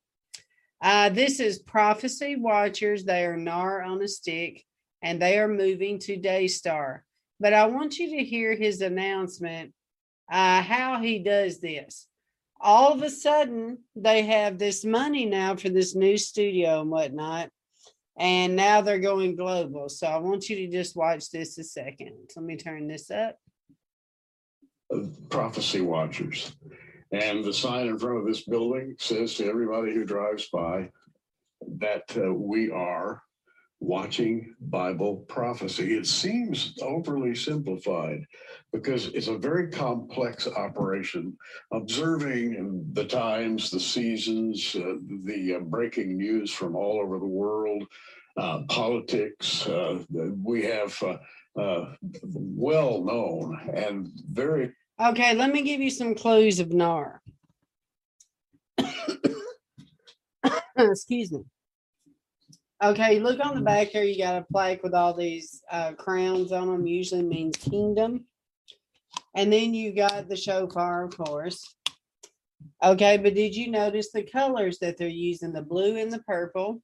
[0.81, 3.03] Uh, this is Prophecy Watchers.
[3.03, 4.63] They are NAR on a stick
[5.03, 7.03] and they are moving to Daystar.
[7.41, 9.73] But I want you to hear his announcement,
[10.31, 12.07] uh, how he does this.
[12.61, 17.49] All of a sudden, they have this money now for this new studio and whatnot.
[18.17, 19.89] And now they're going global.
[19.89, 22.31] So I want you to just watch this a second.
[22.37, 23.39] Let me turn this up
[25.29, 26.53] prophecy watchers.
[27.13, 30.91] And the sign in front of this building says to everybody who drives by
[31.79, 33.23] that uh, we are
[33.81, 35.97] watching Bible prophecy.
[35.97, 38.27] It seems overly simplified
[38.73, 41.37] because it's a very complex operation,
[41.73, 47.85] observing the times, the seasons, uh, the uh, breaking news from all over the world,
[48.37, 49.67] uh, politics.
[49.67, 50.03] Uh,
[50.43, 51.01] we have
[51.57, 57.23] uh, well known and very Okay, let me give you some clues of NAR.
[60.77, 61.45] Excuse me.
[62.83, 64.03] Okay, look on the back here.
[64.03, 66.87] You got a plaque with all these uh, crowns on them.
[66.87, 68.25] Usually means kingdom.
[69.35, 71.75] And then you got the shofar, of course.
[72.83, 75.53] Okay, but did you notice the colors that they're using?
[75.53, 76.83] The blue and the purple.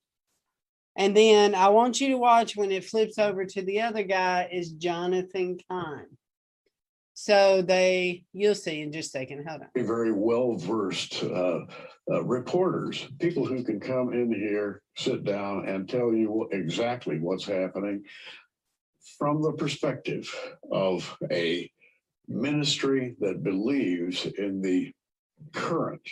[0.97, 4.49] And then I want you to watch when it flips over to the other guy
[4.53, 6.07] is Jonathan Cahn.
[7.15, 9.47] So they, you'll see in just a second.
[9.47, 9.87] Hold on.
[9.87, 11.61] Very well versed uh,
[12.11, 17.47] uh, reporters, people who can come in here, sit down, and tell you exactly what's
[17.47, 18.03] happening
[19.17, 20.29] from the perspective
[20.73, 21.71] of a
[22.27, 24.93] ministry that believes in the
[25.53, 26.07] current,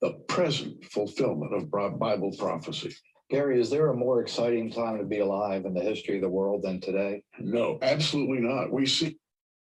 [0.00, 2.94] the present fulfillment of Bible prophecy.
[3.28, 6.28] Gary, is there a more exciting time to be alive in the history of the
[6.28, 7.22] world than today?
[7.38, 8.72] No, absolutely not.
[8.72, 9.18] We see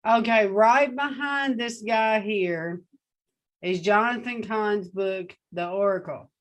[0.07, 2.81] Okay, right behind this guy here
[3.61, 6.31] is Jonathan Cahn's book, The Oracle.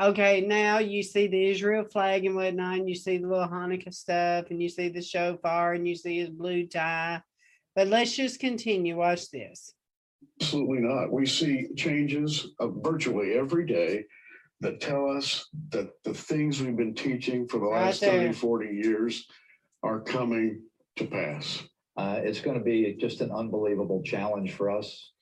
[0.00, 3.92] Okay, now you see the Israel flag and whatnot, and you see the little Hanukkah
[3.92, 7.20] stuff, and you see the shofar, and you see his blue tie.
[7.76, 8.96] But let's just continue.
[8.96, 9.74] Watch this.
[10.40, 11.12] Absolutely not.
[11.12, 14.04] We see changes uh, virtually every day
[14.60, 18.66] that tell us that the things we've been teaching for the Right last 30, 40
[18.68, 19.26] years
[19.82, 20.62] are coming
[20.96, 21.62] to pass.
[21.96, 25.12] Uh, it's going to be just an unbelievable challenge for us.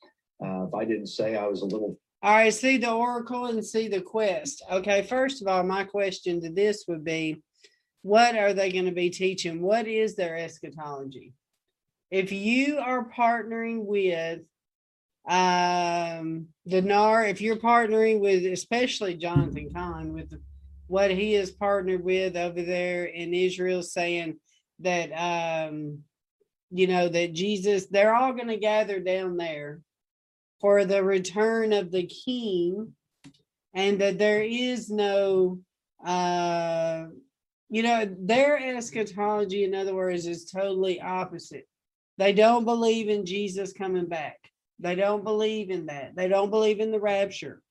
[0.44, 3.64] Uh, if I didn't say I was a little All right, see the oracle and
[3.64, 4.62] see the quest.
[4.70, 7.42] Okay, first of all, my question to this would be
[8.02, 9.60] what are they going to be teaching?
[9.60, 11.34] What is their eschatology?
[12.10, 14.40] If you are partnering with
[15.28, 20.32] um the NAR, if you're partnering with especially Jonathan Cahn with
[20.86, 24.38] what he is partnered with over there in Israel, saying
[24.78, 26.04] that um
[26.70, 29.80] you know that Jesus, they're all going to gather down there
[30.60, 32.92] for the return of the king
[33.74, 35.58] and that there is no
[36.04, 37.04] uh
[37.68, 41.66] you know their eschatology in other words is totally opposite.
[42.18, 44.38] They don't believe in jesus coming back.
[44.78, 46.16] They don't believe in that.
[46.16, 47.62] They don't believe in the rapture.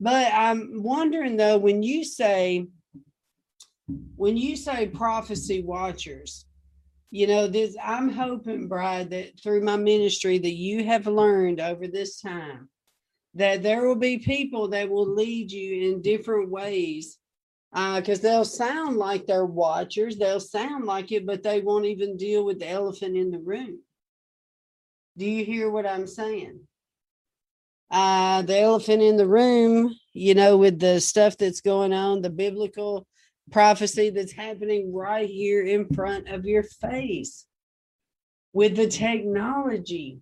[0.00, 2.66] But i'm wondering though when you say
[4.16, 6.46] when you say prophecy watchers
[7.12, 11.86] you know this i'm hoping bride that through my ministry that you have learned over
[11.86, 12.68] this time
[13.34, 17.18] that there will be people that will lead you in different ways
[17.72, 22.44] because they'll sound like they're watchers they'll sound like it but they won't even deal
[22.44, 23.78] with the elephant in the room.
[25.16, 26.60] Do you hear what i'm saying?
[27.90, 32.30] Uh the elephant in the room you know with the stuff that's going on the
[32.30, 33.06] biblical
[33.52, 37.46] prophecy that's happening right here in front of your face
[38.52, 40.20] with the technology,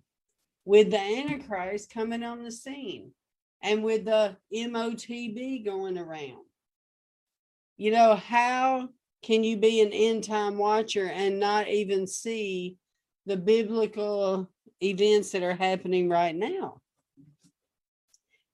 [0.65, 3.11] with the Antichrist coming on the scene,
[3.63, 6.45] and with the MOTB going around.
[7.77, 8.89] You know, how
[9.23, 12.77] can you be an end time watcher and not even see
[13.25, 14.49] the biblical
[14.81, 16.81] events that are happening right now?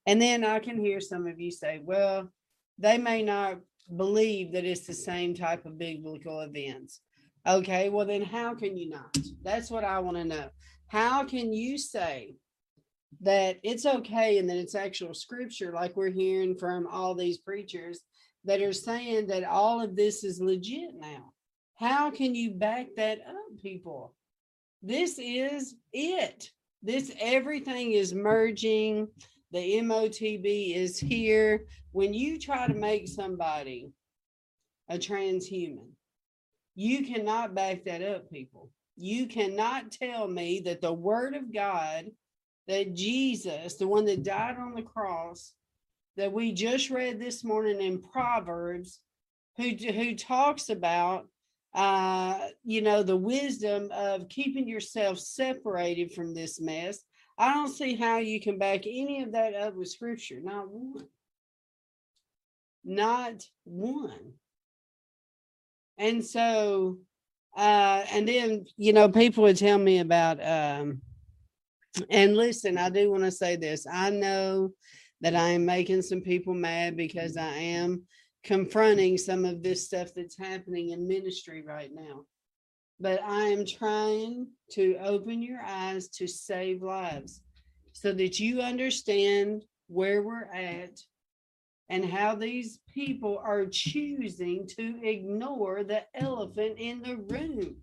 [0.06, 2.30] And then I can hear some of you say, well,
[2.78, 3.60] they may not
[3.96, 7.02] believe that it's the same type of biblical events.
[7.48, 9.18] Okay, well, then how can you not?
[9.44, 10.50] That's what I want to know.
[10.88, 12.36] How can you say
[13.22, 18.02] that it's okay and that it's actual scripture, like we're hearing from all these preachers
[18.44, 21.32] that are saying that all of this is legit now?
[21.76, 24.14] How can you back that up, people?
[24.82, 26.52] This is it.
[26.84, 29.08] This everything is merging.
[29.52, 31.66] The MOTB is here.
[31.92, 33.92] When you try to make somebody
[34.90, 35.92] a transhuman,
[36.76, 38.70] you cannot back that up, people.
[38.98, 42.12] You cannot tell me that the word of God,
[42.68, 45.54] that Jesus, the one that died on the cross,
[46.18, 49.00] that we just read this morning in Proverbs,
[49.56, 51.28] who who talks about
[51.74, 57.00] uh you know the wisdom of keeping yourself separated from this mess
[57.38, 60.40] I don't see how you can back any of that up with scripture.
[60.42, 61.08] Not one.
[62.84, 64.34] Not one.
[66.00, 66.98] And so,
[67.56, 71.02] uh, and then, you know, people would tell me about, um,
[72.10, 73.86] and listen, I do want to say this.
[73.92, 74.72] I know
[75.22, 78.04] that I am making some people mad because I am
[78.44, 82.26] confronting some of this stuff that's happening in ministry right now
[83.00, 87.42] but I am trying to open your eyes to save lives
[87.92, 91.00] so that you understand where we're at
[91.90, 97.78] and how these people are choosing to ignore the elephant in the room.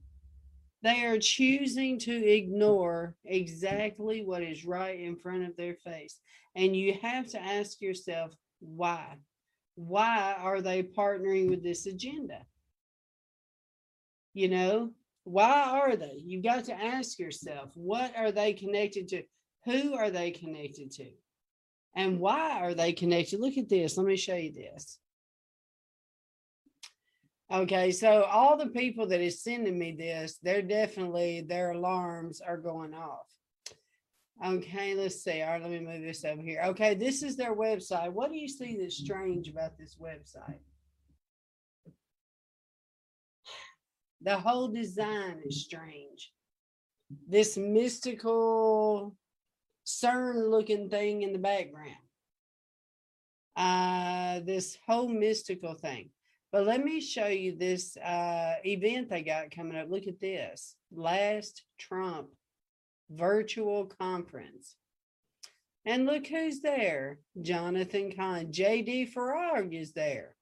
[0.82, 6.20] They are choosing to ignore exactly what is right in front of their face.
[6.54, 9.16] And you have to ask yourself, why?
[9.76, 12.44] Why are they partnering with this agenda?
[14.34, 14.90] You know,
[15.24, 16.22] why are they?
[16.24, 19.22] You've got to ask yourself, what are they connected to?
[19.64, 21.10] Who are they connected to?
[21.96, 23.40] And why are they connected?
[23.40, 23.96] Look at this.
[23.96, 24.98] Let me show you this.
[27.52, 32.56] Okay, so all the people that is sending me this, they're definitely their alarms are
[32.56, 33.26] going off.
[34.44, 35.40] Okay, let's see.
[35.42, 36.62] All right, let me move this over here.
[36.66, 38.12] Okay, this is their website.
[38.12, 40.58] What do you see that's strange about this website?
[44.24, 46.32] The whole design is strange.
[47.28, 49.14] This mystical
[49.86, 51.90] CERN looking thing in the background.
[53.54, 56.08] Uh, this whole mystical thing.
[56.52, 59.90] But let me show you this uh, event they got coming up.
[59.90, 62.28] Look at this last Trump
[63.10, 64.74] virtual conference.
[65.84, 68.46] And look who's there Jonathan Cahn.
[68.46, 70.34] JD Farag is there.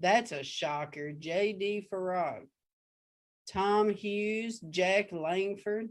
[0.00, 1.12] That's a shocker.
[1.12, 2.46] JD Farag.
[3.46, 5.88] Tom Hughes, Jack Langford.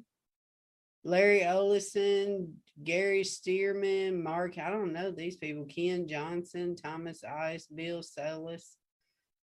[1.06, 8.02] Larry Ollison, Gary Stearman, Mark, I don't know these people, Ken Johnson, Thomas Ice, Bill
[8.02, 8.78] Salus,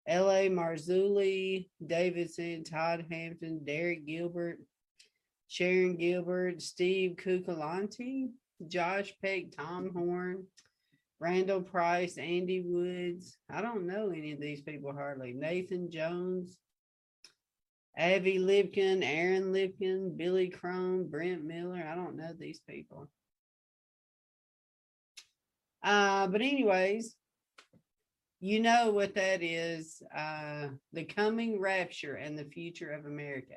[0.06, 0.48] L.A.
[0.48, 4.58] Marzulli, Davidson, Todd Hampton, Derek Gilbert,
[5.48, 8.30] Sharon Gilbert, Steve Cioccolanti,
[8.66, 10.46] Josh Peck, Tom Horn,
[11.18, 13.36] Randall Price, Andy Woods.
[13.50, 15.34] I don't know any of these people hardly.
[15.34, 16.56] Nathan Jones,
[18.00, 21.84] Avi Lipkin, Aaron Lipkin, Billy Crone, Brent Miller.
[21.86, 23.08] I don't know these people.
[25.82, 27.14] Uh, but anyways,
[28.40, 30.02] you know what that is.
[30.16, 33.56] Uh, the coming rapture and the future of America.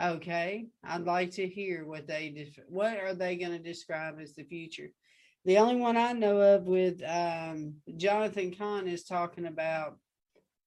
[0.00, 4.34] Okay, I'd like to hear what they def- what are they going to describe as
[4.34, 4.90] the future.
[5.44, 9.96] The only one I know of with um, Jonathan Cahn is talking about.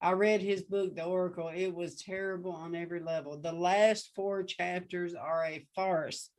[0.02, 1.52] I read his book, The Oracle.
[1.54, 3.38] It was terrible on every level.
[3.38, 6.30] The last four chapters are a farce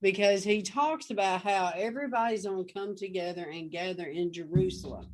[0.00, 5.08] because he talks about how everybody's going to come together and gather in Jerusalem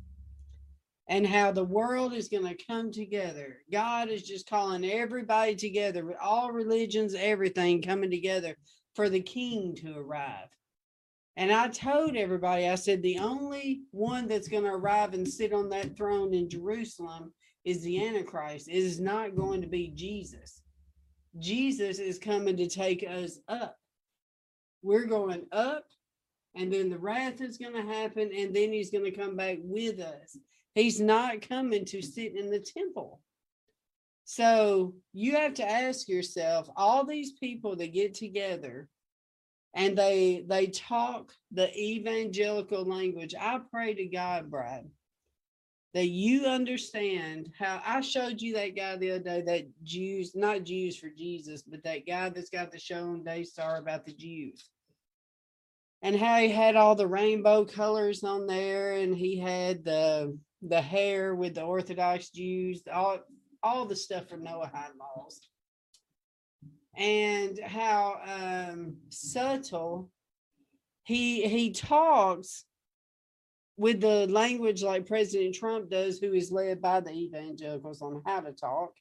[1.09, 3.57] and how the world is going to come together.
[3.69, 8.55] God is just calling everybody together, all religions, everything coming together
[8.95, 10.47] for the king to arrive.
[11.35, 15.51] And I told everybody, I said, the only one that's going to arrive and sit
[15.51, 17.33] on that throne in Jerusalem
[17.65, 18.67] is the Antichrist.
[18.67, 20.61] It is not going to be Jesus.
[21.39, 23.77] Jesus is coming to take us up.
[24.83, 25.85] We're going up,
[26.55, 29.59] and then the wrath is going to happen, and then he's going to come back
[29.61, 30.37] with us.
[30.75, 33.21] He's not coming to sit in the temple.
[34.23, 38.87] So you have to ask yourself all these people that get together
[39.73, 43.33] and they they talk the evangelical language.
[43.39, 44.89] I pray to God, Bride,
[45.93, 50.63] that you understand how I showed you that guy the other day, that Jews, not
[50.63, 54.69] Jews for Jesus, but that guy that's got the show on Daystar about the Jews.
[56.01, 60.81] And how he had all the rainbow colors on there, and he had the the
[60.81, 63.19] hair with the Orthodox Jews, all
[63.61, 65.47] all the stuff from Noahide laws,
[66.95, 70.09] and how um, subtle
[71.03, 72.65] he he talks
[73.77, 78.41] with the language like President Trump does, who is led by the evangelicals on how
[78.41, 78.91] to talk.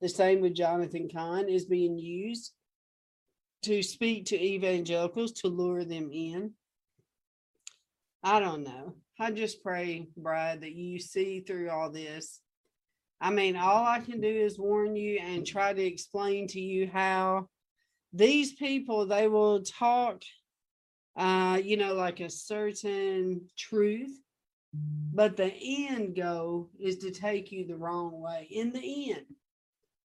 [0.00, 2.52] The same with Jonathan Cahn is being used
[3.62, 6.52] to speak to evangelicals to lure them in.
[8.22, 8.94] I don't know.
[9.18, 12.40] I just pray, Bride, that you see through all this.
[13.20, 16.90] I mean, all I can do is warn you and try to explain to you
[16.92, 17.48] how
[18.12, 20.22] these people they will talk
[21.16, 24.20] uh, you know, like a certain truth,
[25.14, 25.52] but the
[25.88, 28.46] end goal is to take you the wrong way.
[28.50, 29.26] In the end,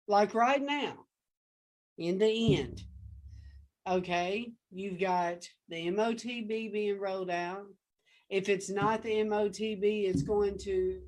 [0.09, 0.95] like right now,
[1.99, 2.83] in the end,
[3.87, 7.67] okay, you've got the MOTB being rolled out.
[8.31, 11.01] If it's not the MOTB, it's going to,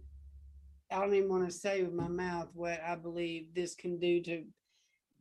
[0.91, 4.23] I don't even want to say with my mouth what I believe this can do
[4.23, 4.45] to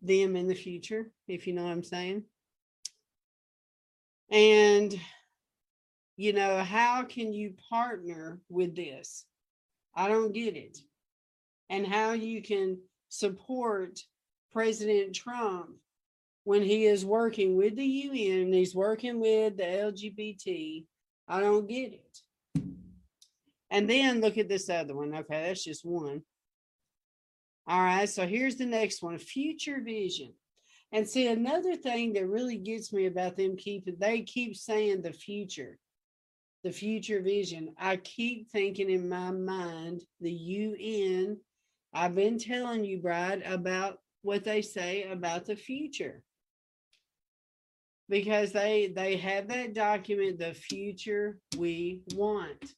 [0.01, 2.23] them in the future, if you know what I'm saying.
[4.29, 4.99] And,
[6.17, 9.25] you know, how can you partner with this?
[9.95, 10.77] I don't get it.
[11.69, 13.99] And how you can support
[14.51, 15.69] President Trump
[16.43, 20.85] when he is working with the UN and he's working with the LGBT.
[21.27, 22.63] I don't get it.
[23.69, 25.13] And then look at this other one.
[25.13, 26.21] Okay, that's just one.
[27.67, 30.33] All right, so here's the next one future vision.
[30.93, 35.11] And see, another thing that really gets me about them keeping, they keep saying the
[35.11, 35.77] future,
[36.63, 37.73] the future vision.
[37.77, 41.37] I keep thinking in my mind, the UN.
[41.93, 46.21] I've been telling you, Bride, about what they say about the future.
[48.09, 52.73] Because they they have that document, the future we want.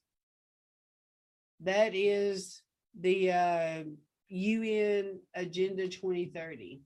[1.60, 2.62] That is
[2.98, 3.82] the uh,
[4.28, 6.80] UN Agenda 2030.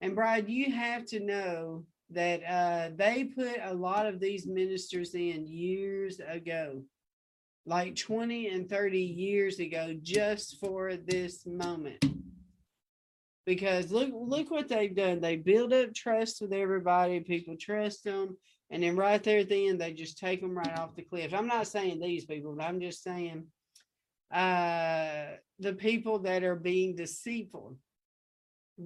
[0.00, 5.14] And Bride, you have to know that uh, they put a lot of these ministers
[5.14, 6.82] in years ago,
[7.66, 12.04] like 20 and 30 years ago, just for this moment.
[13.46, 15.20] Because look, look what they've done.
[15.20, 17.20] They build up trust with everybody.
[17.20, 18.36] People trust them,
[18.70, 21.34] and then right there at the end, they just take them right off the cliff.
[21.34, 23.46] I'm not saying these people, but I'm just saying
[24.32, 25.26] uh,
[25.58, 27.76] the people that are being deceitful.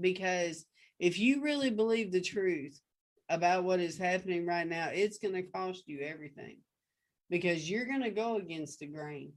[0.01, 0.67] Because
[0.99, 2.81] if you really believe the truth
[3.29, 6.59] about what is happening right now, it's going to cost you everything
[7.31, 9.33] because you're going to go against the grain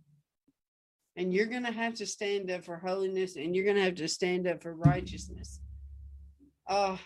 [1.16, 3.96] and you're going to have to stand up for holiness and you're going to have
[3.96, 5.60] to stand up for righteousness.
[6.70, 7.00] Oh,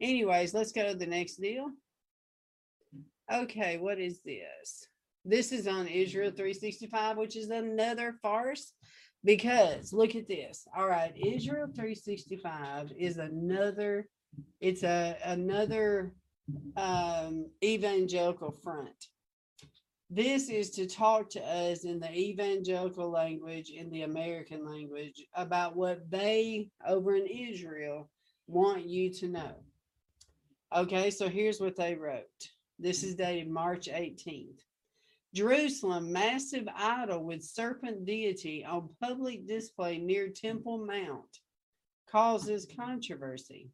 [0.00, 1.70] Anyways, let's go to the next deal.
[3.32, 4.86] Okay, what is this?
[5.24, 8.72] This is on Israel 365, which is another farce
[9.26, 10.66] because look at this.
[10.74, 14.08] All right, Israel 365 is another,
[14.60, 16.14] it's a another
[16.76, 19.08] um evangelical front.
[20.08, 25.74] This is to talk to us in the evangelical language, in the American language, about
[25.74, 28.08] what they over in Israel
[28.46, 29.56] want you to know.
[30.74, 32.50] Okay, so here's what they wrote.
[32.78, 34.60] This is dated March 18th.
[35.34, 41.40] Jerusalem, massive idol with serpent deity on public display near Temple Mount
[42.10, 43.70] causes controversy.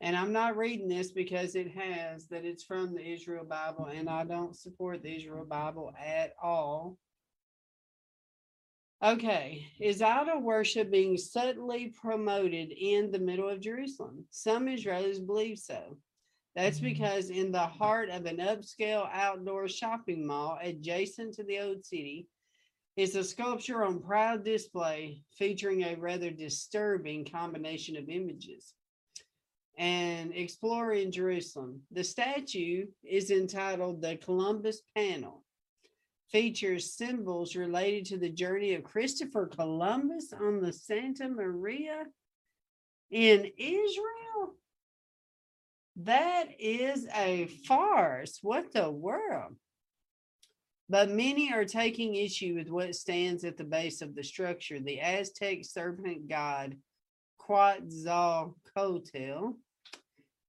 [0.00, 4.08] And I'm not reading this because it has that it's from the Israel Bible, and
[4.08, 6.98] I don't support the Israel Bible at all.
[9.02, 14.24] Okay, is idol worship being subtly promoted in the middle of Jerusalem?
[14.30, 15.96] Some Israelis believe so.
[16.54, 21.84] That's because in the heart of an upscale outdoor shopping mall adjacent to the old
[21.84, 22.28] city
[22.96, 28.74] is a sculpture on proud display featuring a rather disturbing combination of images.
[29.78, 31.80] And exploring Jerusalem.
[31.90, 35.42] The statue is entitled the Columbus Panel
[36.30, 42.04] features symbols related to the journey of Christopher Columbus on the Santa Maria
[43.10, 44.31] in Israel.
[45.96, 48.38] That is a farce.
[48.42, 49.56] What the world?
[50.88, 55.00] But many are taking issue with what stands at the base of the structure the
[55.00, 56.76] Aztec serpent god
[57.38, 59.54] Quetzalcoatl.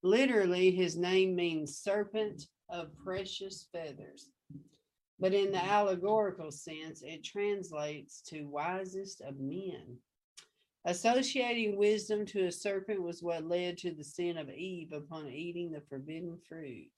[0.02, 4.30] Literally, his name means serpent of precious feathers.
[5.20, 9.98] But in the allegorical sense, it translates to wisest of men.
[10.86, 15.72] Associating wisdom to a serpent was what led to the sin of Eve upon eating
[15.72, 16.92] the forbidden fruit.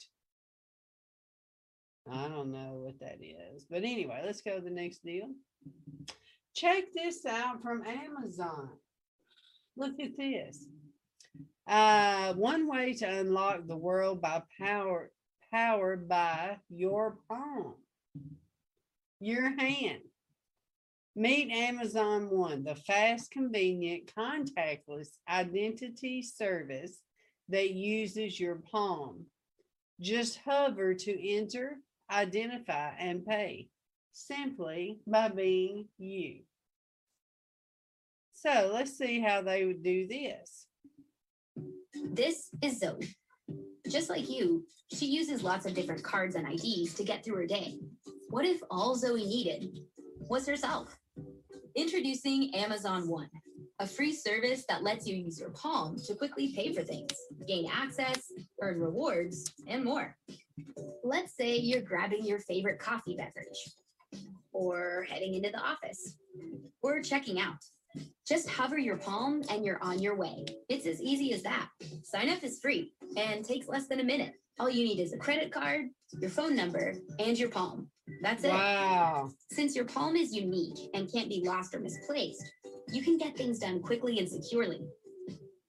[2.11, 3.65] I don't know what that is.
[3.69, 5.29] But anyway, let's go to the next deal.
[6.55, 8.69] Check this out from Amazon.
[9.75, 10.65] Look at this.
[11.67, 15.11] Uh, one way to unlock the world by power
[15.51, 17.75] powered by your palm,
[19.19, 20.01] your hand.
[21.17, 26.99] Meet Amazon One, the fast, convenient, contactless identity service
[27.47, 29.25] that uses your palm.
[30.01, 31.77] Just hover to enter,
[32.11, 33.69] identify, and pay
[34.11, 36.41] simply by being you.
[38.33, 40.65] So let's see how they would do this.
[42.11, 43.15] This is Zoe.
[43.89, 47.47] Just like you, she uses lots of different cards and IDs to get through her
[47.47, 47.79] day.
[48.29, 49.79] What if all Zoe needed
[50.29, 50.93] was herself?
[51.75, 53.29] Introducing Amazon One,
[53.79, 57.11] a free service that lets you use your palm to quickly pay for things,
[57.49, 60.15] gain access, earn rewards, and more.
[61.03, 64.23] Let's say you're grabbing your favorite coffee beverage,
[64.53, 66.15] or heading into the office,
[66.81, 67.57] or checking out.
[68.25, 70.45] Just hover your palm and you're on your way.
[70.69, 71.67] It's as easy as that.
[72.03, 74.33] Sign up is free and takes less than a minute.
[74.57, 75.89] All you need is a credit card,
[76.19, 77.89] your phone number, and your palm.
[78.21, 78.51] That's it.
[78.51, 79.31] Wow.
[79.51, 82.43] Since your palm is unique and can't be lost or misplaced,
[82.89, 84.81] you can get things done quickly and securely.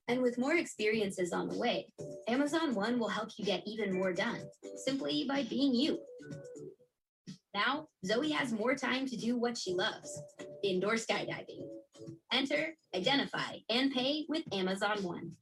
[0.08, 1.88] And with more experiences on the way,
[2.28, 4.40] Amazon One will help you get even more done
[4.84, 5.98] simply by being you.
[7.54, 10.20] Now, Zoe has more time to do what she loves
[10.62, 11.66] indoor skydiving.
[12.32, 15.32] Enter, identify, and pay with Amazon One.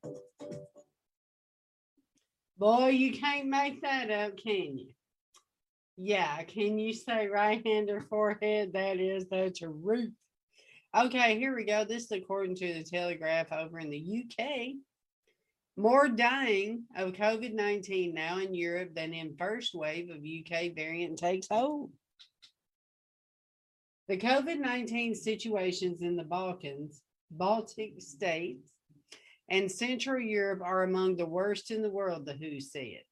[2.56, 4.88] Boy, you can't make that up, can you?
[5.96, 8.72] Yeah, can you say right hand or forehead?
[8.72, 10.12] That is the truth.
[10.96, 11.84] Okay, here we go.
[11.84, 14.74] This is according to the Telegraph over in the UK.
[15.76, 21.18] More dying of COVID 19 now in Europe than in first wave of UK variant
[21.18, 21.90] takes hold.
[24.06, 27.02] The COVID 19 situations in the Balkans,
[27.32, 28.70] Baltic states,
[29.48, 33.02] and Central Europe are among the worst in the world, the WHO said.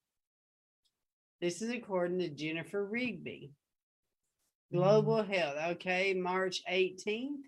[1.40, 3.52] This is according to Jennifer Rigby.
[4.72, 5.28] Global mm.
[5.28, 7.42] Health, okay, March 18th.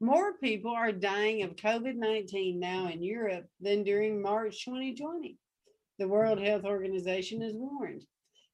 [0.00, 5.36] More people are dying of COVID 19 now in Europe than during March 2020.
[5.98, 8.04] The World Health Organization has warned.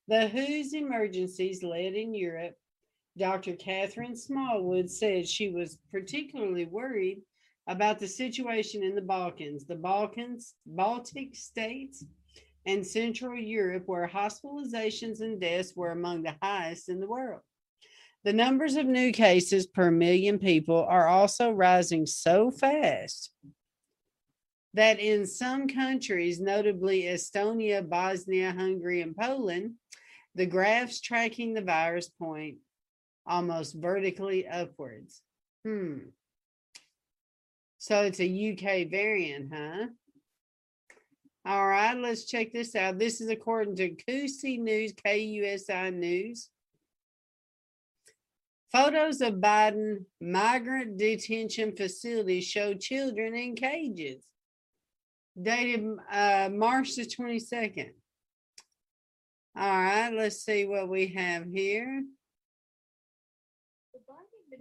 [0.08, 2.54] The WHO's emergencies led in Europe
[3.16, 3.54] Dr.
[3.54, 7.22] Catherine Smallwood said she was particularly worried
[7.66, 12.04] about the situation in the Balkans, the Balkans, Baltic states,
[12.66, 17.40] and Central Europe, where hospitalizations and deaths were among the highest in the world.
[18.24, 23.32] The numbers of new cases per million people are also rising so fast
[24.74, 29.74] that in some countries, notably Estonia, Bosnia, Hungary, and Poland,
[30.34, 32.56] the graphs tracking the virus point
[33.26, 35.22] almost vertically upwards.
[35.64, 35.98] Hmm.
[37.86, 39.86] So it's a UK variant, huh?
[41.46, 42.98] All right, let's check this out.
[42.98, 46.48] This is according to KUSI News, KUSI News.
[48.72, 54.24] Photos of Biden migrant detention facilities show children in cages.
[55.40, 57.90] Dated uh, March the 22nd.
[59.56, 62.02] All right, let's see what we have here.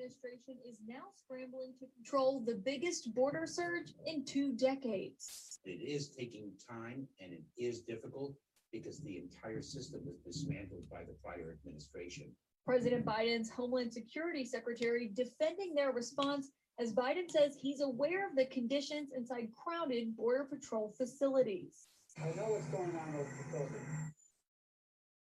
[0.05, 5.59] The Biden administration is now scrambling to control the biggest border surge in two decades.
[5.65, 8.35] It is taking time and it is difficult
[8.71, 12.25] because the entire system was dismantled by the prior administration.
[12.67, 18.45] President Biden's Homeland Security Secretary defending their response as Biden says he's aware of the
[18.45, 21.87] conditions inside crowded Border Patrol facilities.
[22.19, 23.85] I know what's going on over the building.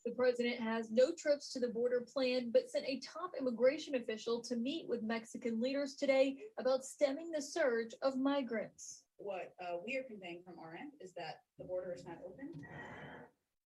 [0.04, 4.42] The president has no trips to the border planned, but sent a top immigration official
[4.42, 9.04] to meet with Mexican leaders today about stemming the surge of migrants.
[9.18, 12.50] What uh, we are conveying from our end is that the border is not open.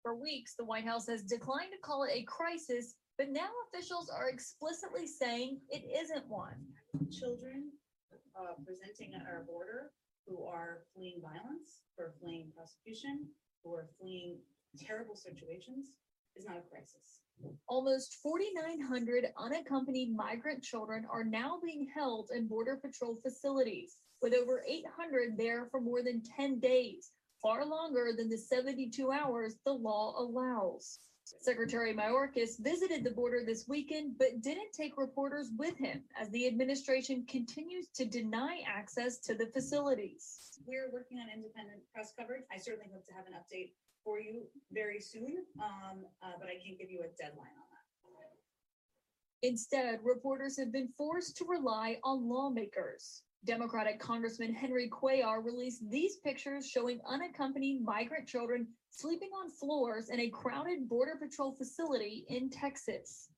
[0.03, 4.11] For weeks, the White House has declined to call it a crisis, but now officials
[4.11, 6.59] are explicitly saying it isn't one.
[7.13, 7.71] Children
[8.35, 9.93] uh, presenting at our border
[10.27, 13.27] who are fleeing violence, who are fleeing prosecution,
[13.63, 14.39] who are fleeing
[14.77, 15.93] terrible situations
[16.37, 17.21] is not a crisis.
[17.69, 24.65] Almost 4,900 unaccompanied migrant children are now being held in Border Patrol facilities, with over
[24.67, 27.11] 800 there for more than 10 days,
[27.43, 30.99] far longer than the 72 hours the law allows.
[31.41, 36.47] Secretary Mayorkas visited the border this weekend, but didn't take reporters with him as the
[36.47, 40.59] administration continues to deny access to the facilities.
[40.67, 42.45] We're working on independent press coverage.
[42.53, 43.73] I certainly hope to have an update
[44.07, 44.43] for you
[44.73, 47.77] very soon, um, uh, but I can't give you a deadline on that.
[49.43, 53.23] Instead, reporters have been forced to rely on lawmakers.
[53.45, 60.21] Democratic Congressman Henry Cuellar released these pictures showing unaccompanied migrant children sleeping on floors in
[60.21, 63.29] a crowded Border Patrol facility in Texas.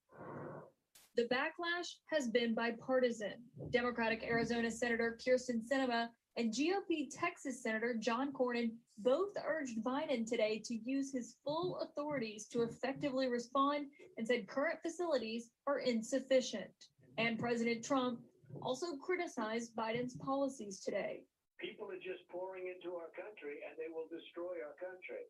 [1.16, 3.42] The backlash has been bipartisan.
[3.70, 6.08] Democratic Arizona Senator Kyrsten Sinema
[6.38, 12.46] and GOP Texas Senator John Cornyn both urged Biden today to use his full authorities
[12.52, 13.86] to effectively respond
[14.16, 16.70] and said current facilities are insufficient.
[17.18, 18.20] And President Trump
[18.62, 21.24] also criticized Biden's policies today.
[21.60, 25.26] People are just pouring into our country and they will destroy our country.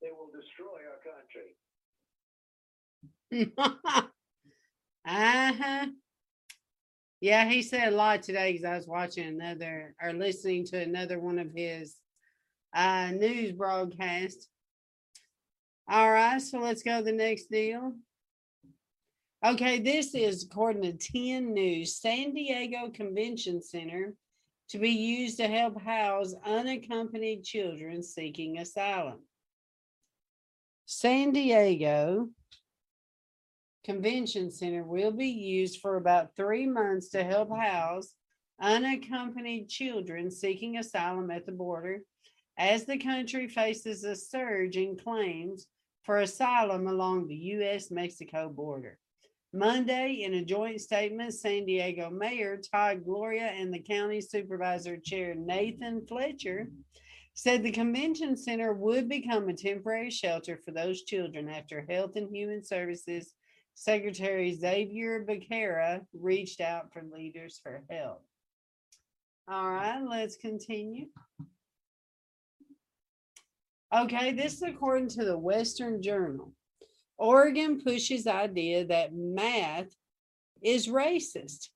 [0.00, 1.54] They will destroy our country.
[5.04, 5.86] uh-huh.
[7.20, 11.18] Yeah, he said a lot today because I was watching another or listening to another
[11.18, 11.96] one of his
[12.74, 14.48] uh, news broadcasts.
[15.88, 17.94] All right, so let's go to the next deal.
[19.44, 24.14] Okay, this is according to 10 News, San Diego Convention Center
[24.68, 29.20] to be used to help house unaccompanied children seeking asylum.
[30.86, 32.28] San Diego
[33.84, 38.14] Convention Center will be used for about three months to help house
[38.60, 42.02] unaccompanied children seeking asylum at the border
[42.58, 45.66] as the country faces a surge in claims
[46.02, 47.90] for asylum along the U.S.
[47.90, 48.98] Mexico border.
[49.52, 55.34] Monday, in a joint statement, San Diego Mayor Todd Gloria and the county supervisor chair
[55.34, 56.68] Nathan Fletcher
[57.34, 62.28] said the convention center would become a temporary shelter for those children after Health and
[62.34, 63.32] Human Services
[63.80, 68.22] Secretary Xavier Becerra reached out for leaders for help.
[69.48, 71.06] All right, let's continue.
[73.90, 76.52] Okay, this is according to the Western Journal.
[77.16, 79.96] Oregon pushes idea that math
[80.60, 81.68] is racist,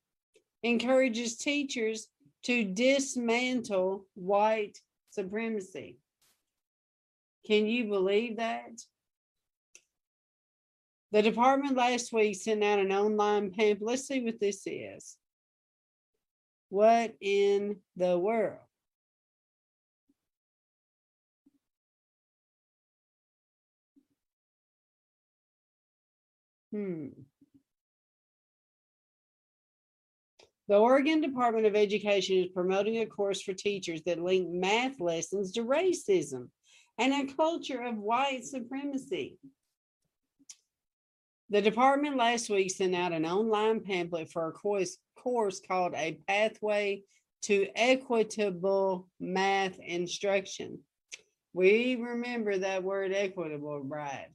[0.62, 2.08] encourages teachers
[2.42, 4.78] to dismantle white
[5.08, 5.96] supremacy.
[7.46, 8.72] Can you believe that?
[11.14, 13.86] The department last week sent out an online pamphlet.
[13.88, 15.16] Let's see what this is.
[16.70, 18.58] What in the world?
[26.72, 27.10] Hmm.
[30.66, 35.52] The Oregon Department of Education is promoting a course for teachers that link math lessons
[35.52, 36.48] to racism
[36.98, 39.38] and a culture of white supremacy.
[41.50, 46.18] The department last week sent out an online pamphlet for a course, course called A
[46.26, 47.02] Pathway
[47.42, 50.78] to equitable math instruction.
[51.52, 54.34] We remember that word equitable, Bride,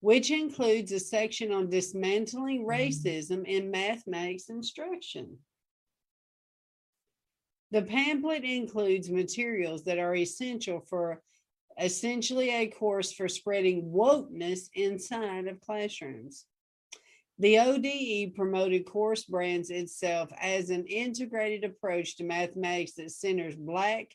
[0.00, 2.70] which includes a section on dismantling mm-hmm.
[2.70, 5.38] racism in mathematics instruction.
[7.72, 11.22] The pamphlet includes materials that are essential for
[11.80, 16.46] essentially a course for spreading wokeness inside of classrooms.
[17.38, 24.08] The ODE promoted course brands itself as an integrated approach to mathematics that centers Black,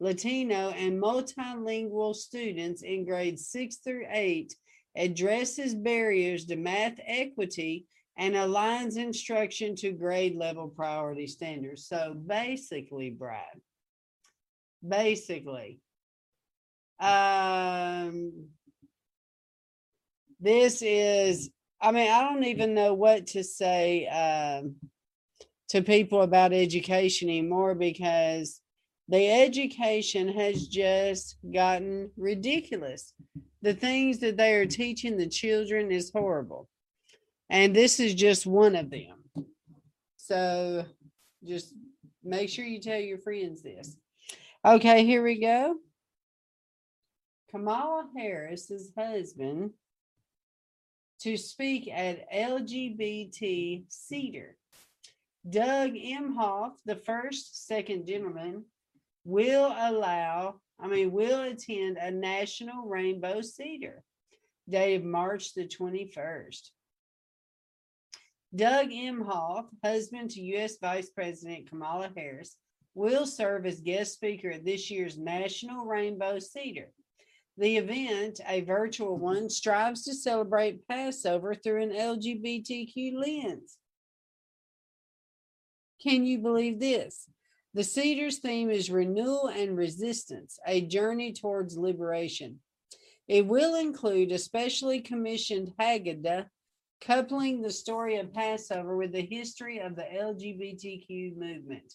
[0.00, 4.54] Latino, and multilingual students in grades six through eight,
[4.96, 7.86] addresses barriers to math equity,
[8.16, 11.86] and aligns instruction to grade level priority standards.
[11.86, 13.60] So basically, Brad,
[14.86, 15.80] basically,
[17.00, 18.32] um,
[20.40, 24.76] this is, I mean, I don't even know what to say um,
[25.70, 28.60] to people about education anymore because
[29.08, 33.14] the education has just gotten ridiculous.
[33.62, 36.68] The things that they are teaching the children is horrible.
[37.50, 39.24] And this is just one of them.
[40.16, 40.84] So
[41.44, 41.72] just
[42.22, 43.96] make sure you tell your friends this.
[44.64, 45.76] Okay, here we go.
[47.50, 49.72] Kamala Harris's husband
[51.20, 54.56] to speak at LGBT Seder.
[55.48, 58.64] Doug Emhoff, the first second gentleman,
[59.24, 64.02] will allow, I mean, will attend a national rainbow seder
[64.68, 66.70] day of March the 21st.
[68.54, 70.76] Doug Emhoff, husband to U.S.
[70.80, 72.56] Vice President Kamala Harris,
[72.94, 76.90] will serve as guest speaker at this year's National Rainbow Seder.
[77.58, 83.78] The event, a virtual one, strives to celebrate Passover through an LGBTQ lens.
[86.00, 87.28] Can you believe this?
[87.74, 92.60] The Seder's theme is renewal and resistance, a journey towards liberation.
[93.26, 96.46] It will include a specially commissioned Haggadah
[97.00, 101.94] coupling the story of Passover with the history of the LGBTQ movement,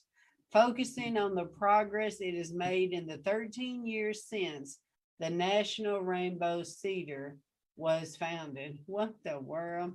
[0.51, 4.79] focusing on the progress it has made in the 13 years since
[5.19, 7.37] the National Rainbow Seder
[7.75, 8.79] was founded.
[8.85, 9.93] What the world?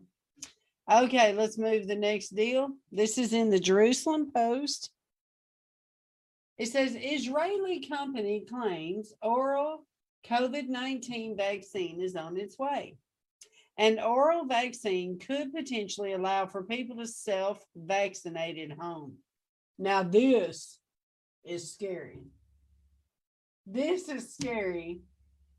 [0.90, 2.70] Okay, let's move the next deal.
[2.90, 4.90] This is in the Jerusalem Post.
[6.56, 9.84] It says Israeli company claims oral
[10.26, 12.96] COVID 19 vaccine is on its way.
[13.76, 19.18] An oral vaccine could potentially allow for people to self vaccinate at home.
[19.78, 20.80] Now, this
[21.44, 22.18] is scary.
[23.70, 25.00] This is scary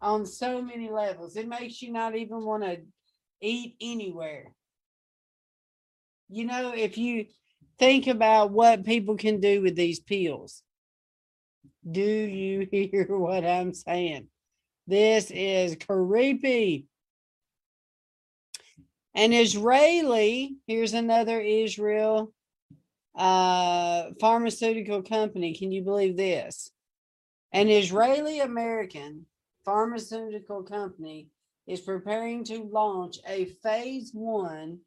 [0.01, 1.35] on so many levels.
[1.35, 2.79] It makes you not even want to
[3.39, 4.51] eat anywhere.
[6.27, 7.27] You know, if you
[7.77, 10.63] think about what people can do with these pills,
[11.89, 14.27] do you hear what I'm saying?
[14.87, 16.87] This is creepy.
[19.13, 22.33] An Israeli, here's another Israel
[23.15, 25.53] uh, pharmaceutical company.
[25.53, 26.71] Can you believe this?
[27.51, 29.25] An Israeli American
[29.65, 31.29] pharmaceutical company
[31.65, 34.79] is preparing to launch a phase one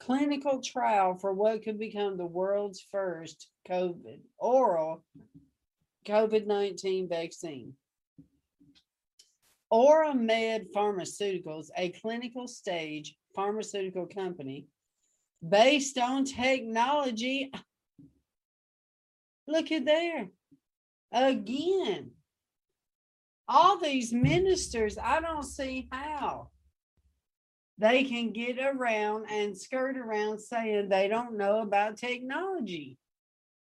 [0.00, 5.04] clinical trial for what could become the world's first COVID oral
[6.06, 7.74] COVID 19 vaccine.
[9.70, 14.66] Oramed Pharmaceuticals, a clinical stage pharmaceutical company
[15.46, 17.52] based on technology.
[19.46, 20.28] Look at there.
[21.12, 22.10] Again,
[23.48, 26.50] all these ministers, I don't see how
[27.78, 32.98] they can get around and skirt around saying they don't know about technology.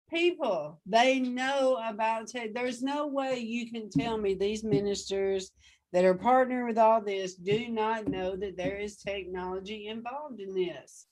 [0.10, 2.54] People, they know about tech.
[2.54, 5.52] There's no way you can tell me these ministers
[5.92, 10.54] that are partnered with all this do not know that there is technology involved in
[10.54, 11.08] this.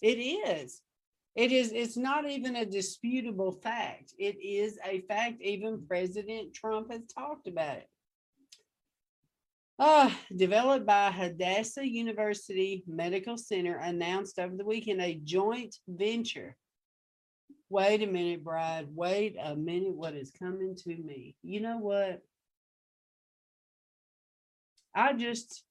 [0.00, 0.80] It is.
[1.34, 4.14] It is, it's not even a disputable fact.
[4.18, 5.40] It is a fact.
[5.40, 7.88] Even President Trump has talked about it.
[9.76, 16.56] Uh, developed by Hadassah University Medical Center, announced over the weekend a joint venture.
[17.68, 18.86] Wait a minute, Bride.
[18.94, 19.96] Wait a minute.
[19.96, 21.34] What is coming to me?
[21.42, 22.22] You know what?
[24.94, 25.64] I just,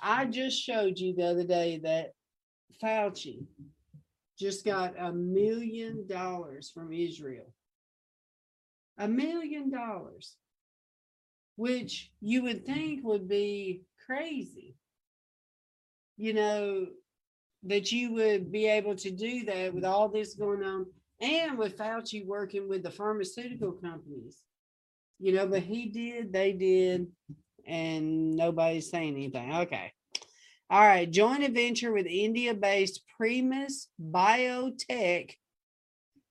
[0.00, 2.12] I just showed you the other day that
[2.80, 3.44] Fauci
[4.38, 7.52] just got a million dollars from Israel.
[8.98, 10.36] A million dollars,
[11.56, 14.76] which you would think would be crazy.
[16.16, 16.86] You know,
[17.64, 20.86] that you would be able to do that with all this going on.
[21.20, 24.42] And with Fauci working with the pharmaceutical companies.
[25.18, 27.08] You know, but he did, they did,
[27.66, 29.52] and nobody's saying anything.
[29.52, 29.92] Okay.
[30.70, 35.32] All right, joint venture with India-based Premas Biotech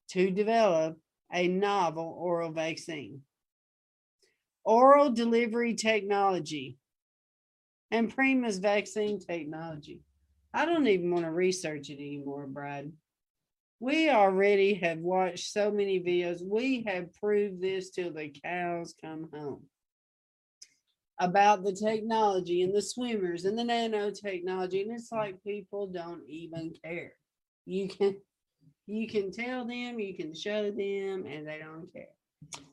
[0.10, 1.00] to develop
[1.34, 3.22] a novel oral vaccine.
[4.64, 6.78] Oral delivery technology
[7.90, 10.02] and Premas vaccine technology.
[10.54, 12.92] I don't even want to research it anymore, Brad.
[13.80, 16.44] We already have watched so many videos.
[16.44, 19.64] We have proved this till the cows come home
[21.20, 24.82] about the technology and the swimmers and the nanotechnology.
[24.82, 27.14] And it's like people don't even care.
[27.66, 28.16] You can
[28.86, 32.64] you can tell them, you can show them, and they don't care.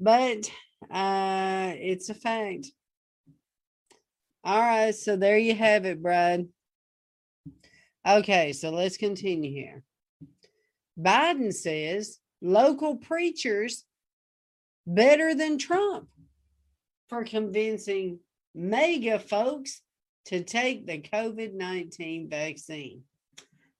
[0.00, 0.50] But
[0.90, 2.66] uh it's a fact.
[4.44, 6.48] All right, so there you have it, Brad.
[8.06, 9.84] Okay, so let's continue here.
[10.98, 13.84] Biden says local preachers
[14.84, 16.08] better than Trump
[17.12, 18.18] for convincing
[18.54, 19.82] MAGA folks
[20.24, 23.02] to take the COVID 19 vaccine.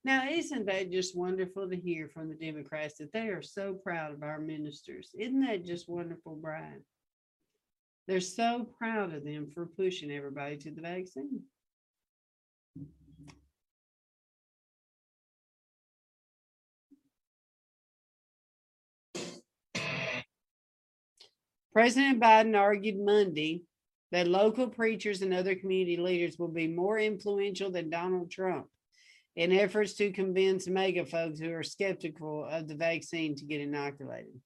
[0.05, 4.13] Now, isn't that just wonderful to hear from the Democrats that they are so proud
[4.13, 5.09] of our ministers?
[5.19, 6.85] Isn't that just wonderful, Brian?
[8.07, 11.41] They're so proud of them for pushing everybody to the vaccine.
[21.73, 23.63] President Biden argued Monday
[24.11, 28.67] that local preachers and other community leaders will be more influential than Donald Trump
[29.37, 34.39] in efforts to convince MAGA folks who are skeptical of the vaccine to get inoculated.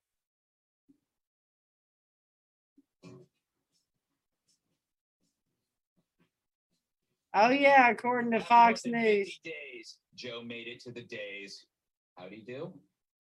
[7.35, 9.41] Oh, yeah, according to Fox News.
[9.45, 11.67] Days, Joe made it to the days.
[12.15, 12.73] How'd he do?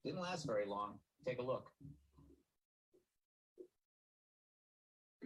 [0.04, 0.94] Didn't last very long.
[1.26, 1.70] Take a look.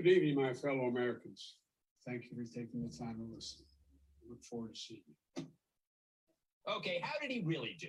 [0.03, 1.57] Good evening, my fellow Americans.
[2.07, 3.67] Thank you for taking the time to listen.
[4.31, 5.03] Look forward to seeing
[5.37, 5.45] you.
[6.67, 7.89] Okay, how did he really do?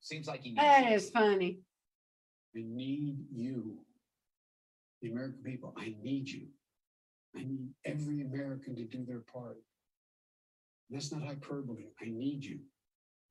[0.00, 0.96] Seems like he needs That you.
[0.96, 1.58] is funny.
[2.56, 3.76] I need you.
[5.02, 6.46] The American people, I need you.
[7.36, 9.58] I need every American to do their part.
[10.88, 11.84] That's not hyperbole.
[12.00, 12.60] I need you.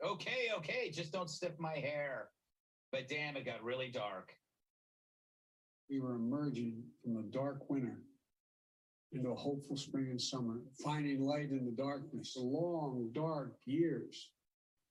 [0.05, 2.27] Okay, okay, just don't stiff my hair.
[2.91, 4.31] But damn, it got really dark.
[5.89, 7.99] We were emerging from a dark winter
[9.11, 12.35] into a hopeful spring and summer, finding light in the darkness.
[12.35, 14.31] Long, dark years.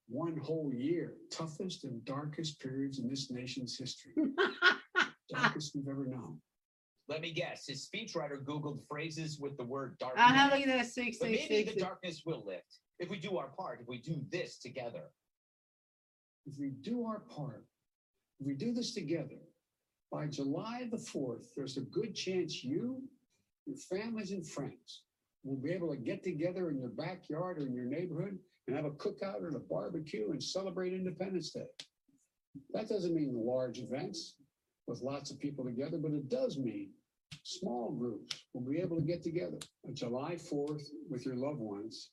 [0.06, 4.12] One whole year, toughest and darkest periods in this nation's history.
[5.30, 6.38] darkest we've ever known.
[7.08, 7.66] Let me guess.
[7.66, 10.14] His speechwriter Googled phrases with the word dark.
[10.16, 10.50] Uh huh.
[10.54, 11.74] Look at that six But six maybe six.
[11.74, 15.04] the darkness will lift if we do our part, if we do this together.
[16.46, 17.64] If we do our part,
[18.40, 19.38] if we do this together,
[20.14, 23.02] by July the 4th, there's a good chance you,
[23.66, 25.02] your families, and friends
[25.42, 28.84] will be able to get together in your backyard or in your neighborhood and have
[28.84, 31.66] a cookout or a barbecue and celebrate Independence Day.
[32.72, 34.36] That doesn't mean large events
[34.86, 36.90] with lots of people together, but it does mean
[37.42, 39.58] small groups will be able to get together.
[39.84, 42.10] On July 4th with your loved ones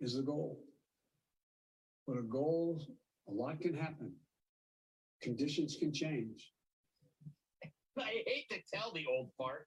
[0.00, 0.64] is the goal.
[2.06, 2.86] But a goal,
[3.28, 4.14] a lot can happen.
[5.20, 6.52] Conditions can change.
[8.04, 9.66] I hate to tell the old fart,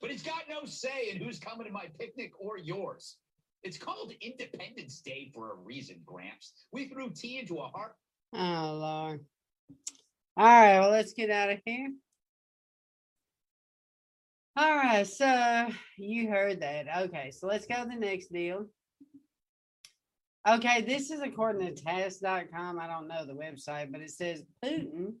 [0.00, 3.16] but he's got no say in who's coming to my picnic or yours.
[3.62, 6.64] It's called Independence Day for a reason, Gramps.
[6.72, 7.94] We threw tea into a heart.
[8.32, 9.20] Oh Lord.
[10.36, 11.90] All right, well, let's get out of here.
[14.56, 16.86] All right, so you heard that.
[17.04, 18.66] Okay, so let's go to the next deal.
[20.48, 22.78] Okay, this is according to task.com.
[22.78, 25.14] I don't know the website, but it says Putin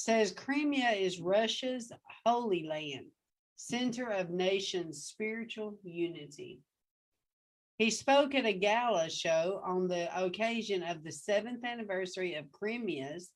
[0.00, 1.92] says Crimea is Russia's
[2.24, 3.04] holy land,
[3.56, 6.62] center of nations' spiritual unity.
[7.76, 13.30] He spoke at a gala show on the occasion of the seventh anniversary of Crimea's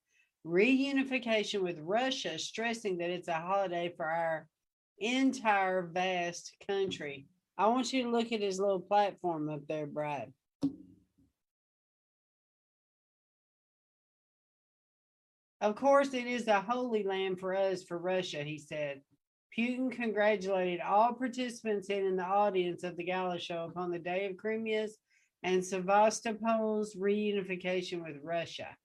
[0.46, 4.46] reunification with Russia, stressing that it's a holiday for our
[4.98, 7.26] entire vast country.
[7.58, 10.32] I want you to look at his little platform up there, Brad.
[15.64, 19.00] Of course, it is a holy land for us, for Russia, he said.
[19.58, 24.26] Putin congratulated all participants in, in the audience of the gala show upon the day
[24.26, 24.98] of Crimea's
[25.42, 28.76] and Sevastopol's reunification with Russia.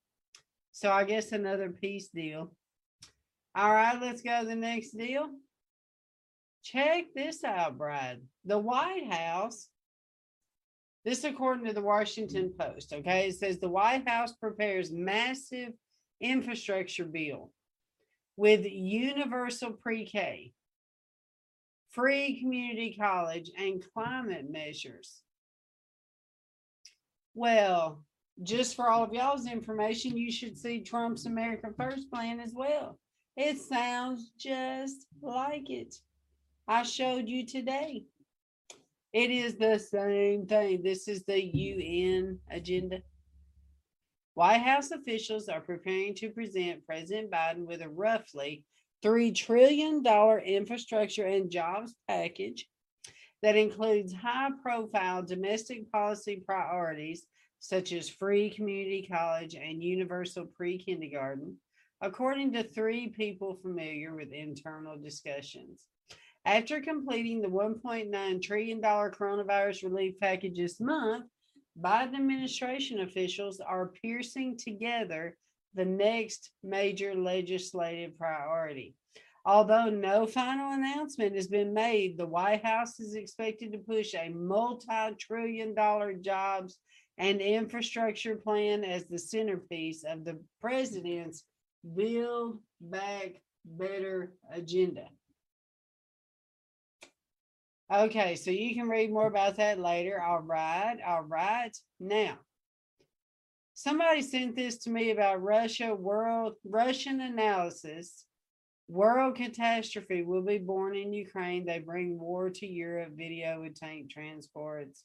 [0.72, 2.54] So I guess another peace deal.
[3.54, 5.28] All right, let's go to the next deal.
[6.64, 8.22] Check this out, Brad.
[8.46, 9.68] The White House,
[11.04, 13.28] this according to the Washington Post, okay?
[13.28, 15.74] It says the White House prepares massive
[16.22, 17.52] infrastructure bill
[18.38, 20.54] with universal pre-K,
[21.90, 25.22] free community college, and climate measures.
[27.34, 28.04] Well,
[28.44, 32.98] just for all of y'all's information, you should see Trump's America First plan as well.
[33.36, 35.96] It sounds just like it.
[36.68, 38.06] I showed you today.
[39.12, 40.84] It is the same thing.
[40.84, 43.02] This is the UN agenda.
[44.40, 48.64] White House officials are preparing to present President Biden with a roughly
[49.03, 50.02] $3 trillion
[50.45, 52.66] infrastructure and jobs package
[53.41, 57.26] that includes high profile domestic policy priorities
[57.60, 61.57] such as free community college and universal pre kindergarten,
[61.99, 65.82] according to three people familiar with internal discussions.
[66.45, 71.26] After completing the $1.9 trillion coronavirus relief package this month,
[71.82, 75.38] Biden administration officials are piercing together
[75.76, 78.96] the next major legislative priority.
[79.46, 84.30] Although no final announcement has been made, the White House is expected to push a
[84.30, 86.78] multi trillion dollar jobs
[87.18, 91.44] and infrastructure plan as the centerpiece of the president's
[91.96, 95.08] Build Back Better agenda.
[97.91, 100.22] Okay, so you can read more about that later.
[100.22, 101.76] All right, all right.
[101.99, 102.38] Now,
[103.74, 108.26] somebody sent this to me about Russia world Russian analysis.
[108.88, 111.66] World catastrophe will be born in Ukraine.
[111.66, 113.14] They bring war to Europe.
[113.16, 115.03] Video with tank transports.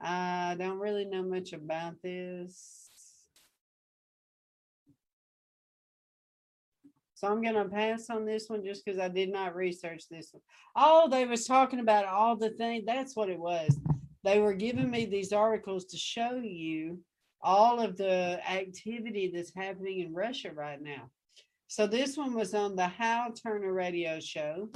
[0.00, 2.89] I don't really know much about this.
[7.20, 10.40] So I'm gonna pass on this one just because I did not research this one.
[10.74, 12.86] Oh, they was talking about all the things.
[12.86, 13.78] That's what it was.
[14.24, 16.98] They were giving me these articles to show you
[17.42, 21.10] all of the activity that's happening in Russia right now.
[21.66, 24.70] So this one was on the Hal Turner radio show.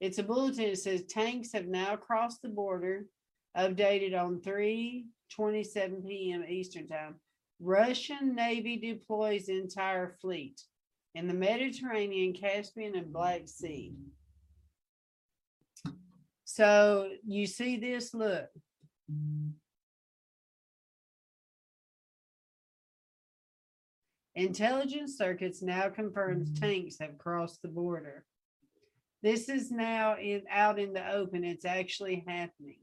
[0.00, 0.66] It's a bulletin.
[0.66, 3.06] It says tanks have now crossed the border,
[3.58, 6.44] updated on 3 27 p.m.
[6.48, 7.16] Eastern time.
[7.58, 10.62] Russian Navy deploys entire fleet
[11.14, 13.94] in the Mediterranean, Caspian, and Black Sea.
[16.44, 18.48] So you see this, look.
[24.34, 26.64] Intelligence circuits now confirms mm-hmm.
[26.64, 28.24] tanks have crossed the border.
[29.22, 31.44] This is now in out in the open.
[31.44, 32.78] It's actually happening.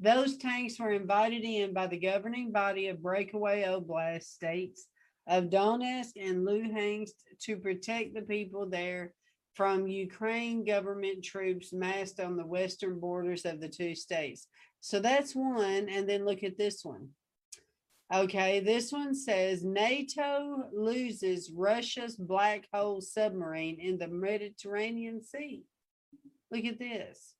[0.00, 4.86] Those tanks were invited in by the governing body of breakaway oblast states
[5.26, 9.12] of Donetsk and Luhansk to protect the people there
[9.54, 14.48] from Ukraine government troops massed on the western borders of the two states.
[14.80, 15.88] So that's one.
[15.88, 17.10] And then look at this one.
[18.12, 25.64] Okay, this one says NATO loses Russia's black hole submarine in the Mediterranean Sea.
[26.50, 27.34] Look at this.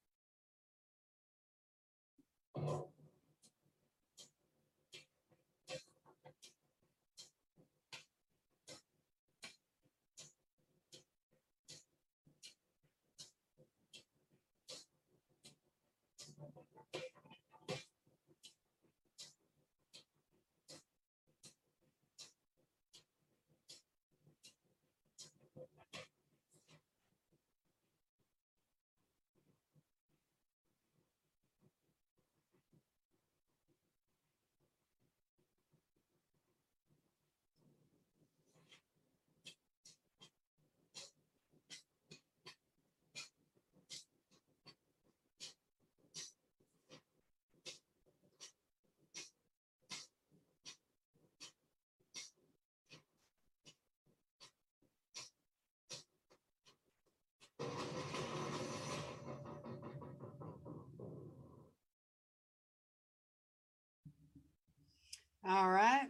[65.46, 66.08] All right.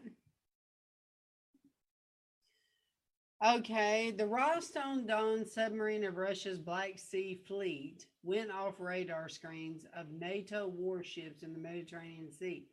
[3.45, 10.11] Okay, the Rostov Don submarine of Russia's Black Sea Fleet went off radar screens of
[10.13, 12.65] NATO warships in the Mediterranean Sea.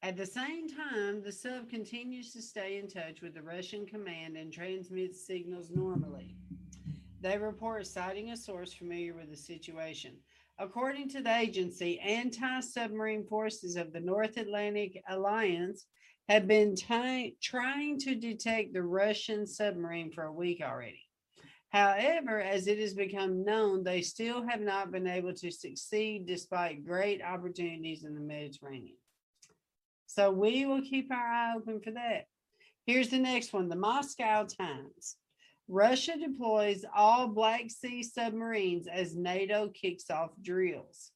[0.00, 4.36] At the same time, the sub continues to stay in touch with the Russian command
[4.36, 6.36] and transmits signals normally.
[7.20, 10.12] They report citing a source familiar with the situation.
[10.56, 15.86] According to the agency, anti submarine forces of the North Atlantic Alliance
[16.28, 21.08] have been trying to detect the Russian submarine for a week already.
[21.70, 26.84] However, as it has become known, they still have not been able to succeed despite
[26.84, 28.96] great opportunities in the Mediterranean.
[30.06, 32.26] So we will keep our eye open for that.
[32.84, 35.16] Here's the next one the Moscow Times.
[35.68, 41.12] Russia deploys all Black Sea submarines as NATO kicks off drills.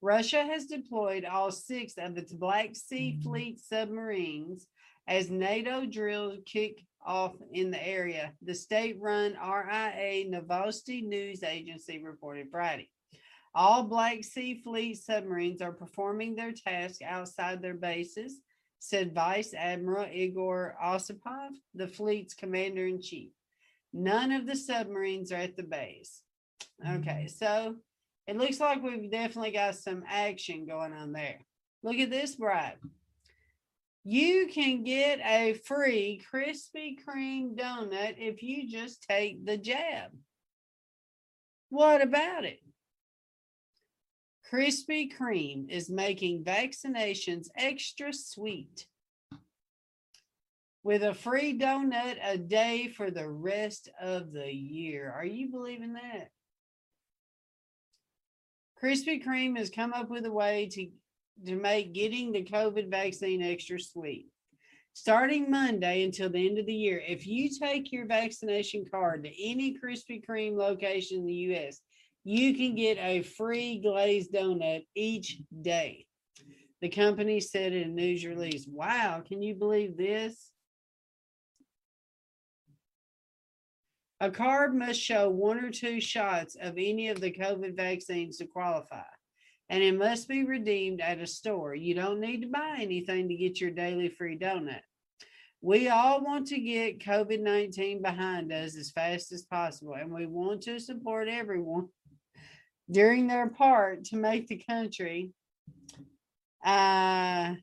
[0.00, 3.28] Russia has deployed all six of its Black Sea mm-hmm.
[3.28, 4.66] Fleet submarines
[5.08, 11.98] as NATO drills kick off in the area, the state run RIA Novosti News Agency
[11.98, 12.90] reported Friday.
[13.54, 18.40] All Black Sea Fleet submarines are performing their task outside their bases,
[18.78, 23.32] said Vice Admiral Igor Osipov, the fleet's commander in chief.
[23.92, 26.22] None of the submarines are at the base.
[26.86, 27.28] Okay, mm-hmm.
[27.28, 27.76] so
[28.28, 31.38] it looks like we've definitely got some action going on there.
[31.82, 32.76] Look at this, Bride.
[34.04, 40.10] You can get a free Krispy Kreme donut if you just take the jab.
[41.70, 42.60] What about it?
[44.52, 48.86] Krispy Kreme is making vaccinations extra sweet
[50.82, 55.10] with a free donut a day for the rest of the year.
[55.14, 56.28] Are you believing that?
[58.82, 60.88] Krispy Kreme has come up with a way to,
[61.46, 64.26] to make getting the COVID vaccine extra sweet.
[64.92, 69.44] Starting Monday until the end of the year, if you take your vaccination card to
[69.44, 71.80] any Krispy Kreme location in the US,
[72.24, 76.06] you can get a free glazed donut each day.
[76.80, 80.50] The company said in a news release, wow, can you believe this?
[84.20, 88.46] A card must show one or two shots of any of the COVID vaccines to
[88.46, 89.04] qualify,
[89.68, 91.74] and it must be redeemed at a store.
[91.74, 94.80] You don't need to buy anything to get your daily free donut.
[95.60, 100.26] We all want to get COVID 19 behind us as fast as possible, and we
[100.26, 101.88] want to support everyone
[102.90, 105.32] during their part to make the country
[106.64, 107.54] uh,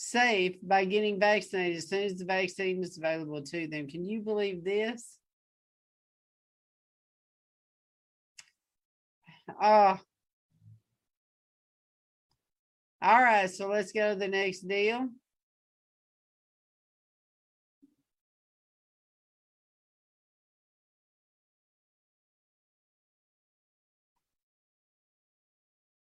[0.00, 3.86] safe by getting vaccinated as soon as the vaccine is available to them.
[3.86, 5.18] Can you believe this?
[9.60, 9.96] Uh,
[13.02, 15.08] all right, so let's go to the next deal.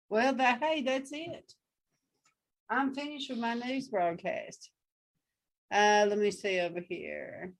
[0.09, 1.53] Well, that hey, that's it.
[2.73, 4.71] I'm finished with my news broadcast.
[5.71, 7.53] Uh, let me see over here.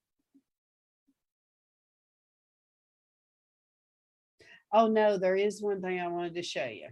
[4.73, 6.87] Oh no, there is one thing I wanted to show you.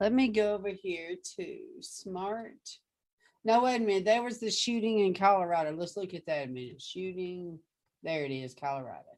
[0.00, 2.56] Let me go over here to smart.
[3.44, 4.04] No, wait a minute.
[4.06, 5.72] There was the shooting in Colorado.
[5.72, 6.80] Let's look at that a minute.
[6.80, 7.58] Shooting.
[8.02, 9.17] There it is, Colorado.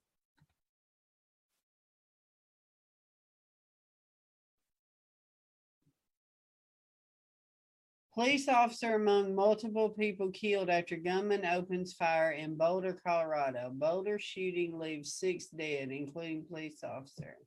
[8.21, 13.71] Police officer among multiple people killed after gunman opens fire in Boulder, Colorado.
[13.73, 17.39] Boulder shooting leaves six dead, including police officer.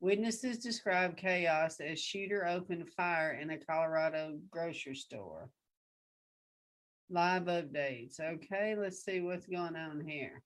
[0.00, 5.48] Witnesses describe chaos as shooter opened fire in a Colorado grocery store.
[7.08, 8.18] Live updates.
[8.18, 10.42] Okay, let's see what's going on here.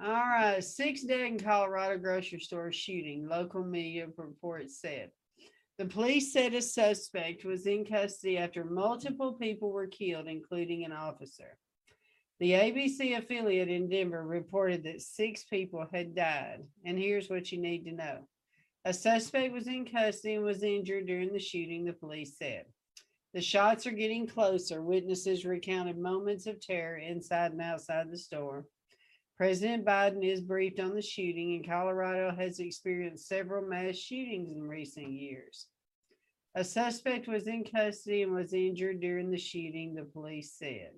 [0.00, 5.10] All right, six dead in Colorado grocery store shooting, local media reports said.
[5.76, 10.92] The police said a suspect was in custody after multiple people were killed, including an
[10.92, 11.58] officer.
[12.38, 16.62] The ABC affiliate in Denver reported that six people had died.
[16.84, 18.28] And here's what you need to know
[18.84, 22.66] a suspect was in custody and was injured during the shooting, the police said.
[23.34, 24.80] The shots are getting closer.
[24.80, 28.64] Witnesses recounted moments of terror inside and outside the store.
[29.38, 34.68] President Biden is briefed on the shooting, and Colorado has experienced several mass shootings in
[34.68, 35.68] recent years.
[36.56, 40.90] A suspect was in custody and was injured during the shooting, the police said.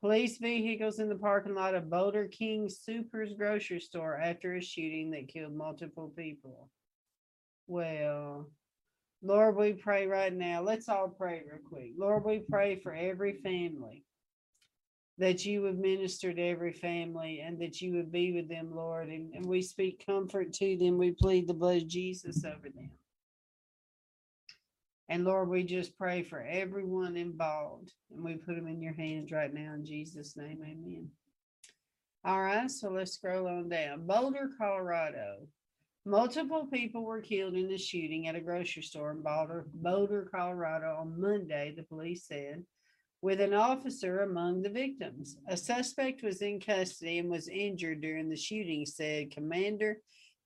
[0.00, 5.10] Police vehicles in the parking lot of Boulder King Soopers grocery store after a shooting
[5.10, 6.70] that killed multiple people.
[7.66, 8.48] Well,
[9.22, 10.62] Lord, we pray right now.
[10.62, 11.90] Let's all pray real quick.
[11.98, 14.04] Lord, we pray for every family
[15.20, 19.10] that you would minister to every family and that you would be with them, Lord.
[19.10, 20.96] And, and we speak comfort to them.
[20.96, 22.90] We plead the blood of Jesus over them.
[25.10, 27.92] And Lord, we just pray for everyone involved.
[28.10, 30.60] And we put them in your hands right now in Jesus' name.
[30.62, 31.10] Amen.
[32.24, 34.06] All right, so let's scroll on down.
[34.06, 35.46] Boulder, Colorado.
[36.06, 40.96] Multiple people were killed in the shooting at a grocery store in Boulder, Boulder, Colorado
[40.98, 42.64] on Monday, the police said.
[43.22, 45.36] With an officer among the victims.
[45.48, 49.98] A suspect was in custody and was injured during the shooting, said Commander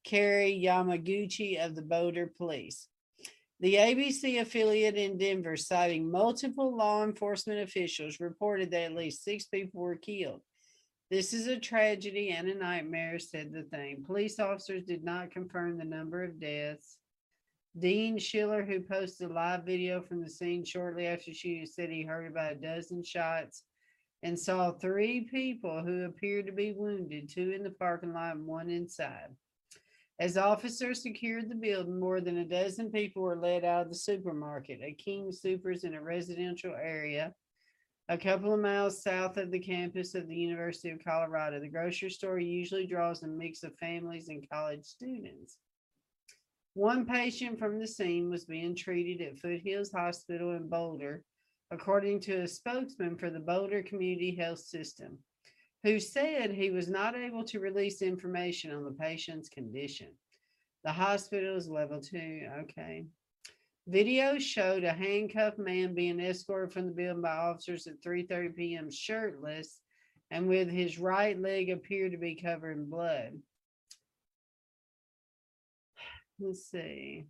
[0.05, 2.89] Kerry Yamaguchi of the Boulder Police.
[3.61, 9.45] The ABC affiliate in Denver, citing multiple law enforcement officials, reported that at least six
[9.47, 10.43] people were killed.
[11.11, 14.03] This is a tragedy and a nightmare, said the thing.
[14.05, 16.99] Police officers did not confirm the number of deaths.
[17.79, 22.03] Dean Schiller, who posted a live video from the scene shortly after shooting, said he
[22.03, 23.65] heard about a dozen shots
[24.23, 28.47] and saw three people who appeared to be wounded, two in the parking lot and
[28.47, 29.29] one inside.
[30.21, 33.97] As officers secured the building, more than a dozen people were led out of the
[33.97, 37.35] supermarket, a King Soopers in a residential area
[38.09, 41.59] a couple of miles south of the campus of the University of Colorado.
[41.59, 45.57] The grocery store usually draws a mix of families and college students.
[46.75, 51.23] One patient from the scene was being treated at Foothills Hospital in Boulder,
[51.71, 55.19] according to a spokesman for the Boulder Community Health System,
[55.85, 60.09] who said he was not able to release information on the patient's condition.
[60.83, 62.49] The hospital is level two.
[62.63, 63.07] Okay.
[63.87, 68.91] Video showed a handcuffed man being escorted from the building by officers at 3:30 p.m.
[68.91, 69.81] shirtless
[70.33, 73.39] and with his right leg appeared to be covered in blood.
[76.39, 77.27] Let's see.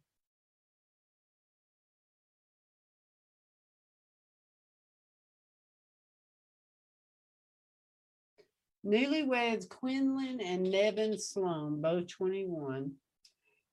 [8.85, 12.93] Newlyweds Quinlan and Nevin Sloan, both 21,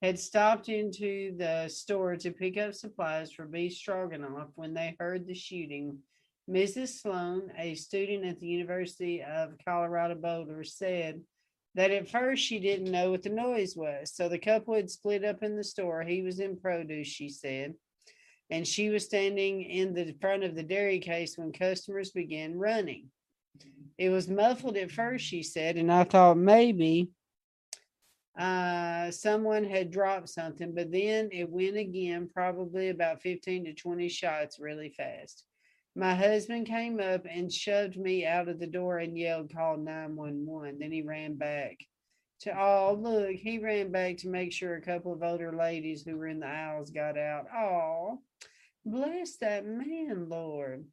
[0.01, 5.27] had stopped into the store to pick up supplies for beef stroganoff when they heard
[5.27, 5.97] the shooting.
[6.49, 7.01] Mrs.
[7.01, 11.21] Sloan, a student at the University of Colorado Boulder, said
[11.75, 14.13] that at first she didn't know what the noise was.
[14.13, 16.03] So the couple had split up in the store.
[16.03, 17.75] He was in produce, she said,
[18.49, 23.09] and she was standing in the front of the dairy case when customers began running.
[23.97, 27.09] It was muffled at first, she said, and I thought maybe
[28.37, 34.09] uh, someone had dropped something, but then it went again, probably about 15 to 20
[34.09, 35.45] shots really fast.
[35.95, 40.79] My husband came up and shoved me out of the door and yelled, call 911.
[40.79, 41.77] Then he ran back
[42.41, 46.15] to, oh, look, he ran back to make sure a couple of older ladies who
[46.15, 47.45] were in the aisles got out.
[47.53, 48.19] Oh,
[48.85, 50.85] bless that man, Lord.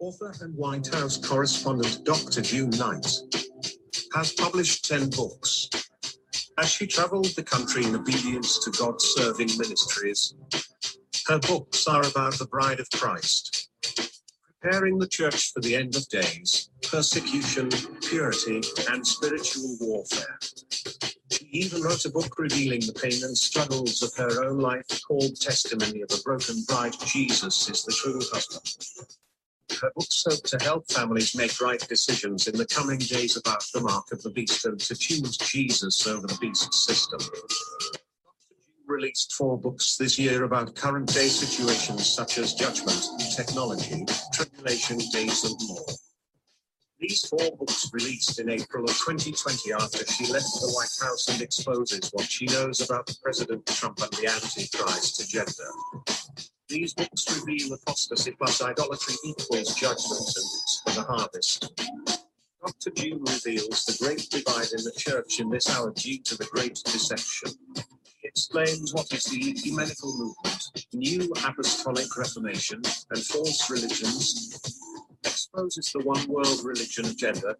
[0.00, 2.40] Author and White House correspondent Dr.
[2.40, 3.06] June Knight
[4.14, 5.68] has published 10 books.
[6.56, 10.34] As she traveled the country in obedience to God serving ministries,
[11.26, 13.68] her books are about the bride of Christ,
[14.42, 17.68] preparing the church for the end of days, persecution,
[18.00, 20.38] purity, and spiritual warfare.
[21.30, 25.38] She even wrote a book revealing the pain and struggles of her own life called
[25.38, 26.94] Testimony of a Broken Bride.
[27.04, 28.76] Jesus is the true husband.
[29.78, 33.80] Her books hope to help families make right decisions in the coming days about the
[33.80, 37.20] mark of the beast and to choose Jesus over the beast system.
[38.86, 43.06] Released four books this year about current day situations such as judgment,
[43.36, 45.86] technology, tribulation days, and more.
[47.00, 51.40] These four books released in April of 2020 after she left the White House and
[51.40, 55.64] exposes what she knows about President Trump and the Antichrist agenda.
[56.68, 61.72] These books reveal apostasy plus idolatry equals judgment and it's for the harvest.
[62.60, 62.90] Dr.
[62.90, 66.74] June reveals the great divide in the church in this hour due to the great
[66.84, 67.52] deception.
[68.20, 74.60] He explains what is the ecumenical movement, new apostolic reformation, and false religions,
[75.24, 77.56] exposes the one world religion agenda.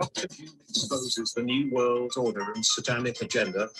[0.00, 0.28] Dr.
[0.28, 3.70] June exposes the new world order and satanic agenda,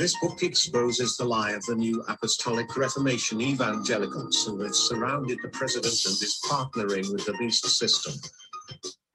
[0.00, 5.50] this book exposes the lie of the new apostolic reformation evangelicals who have surrounded the
[5.50, 8.14] president and is partnering with the beast system.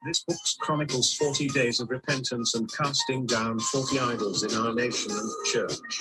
[0.06, 5.10] This book chronicles 40 days of repentance and casting down 40 idols in our nation
[5.10, 5.98] and church.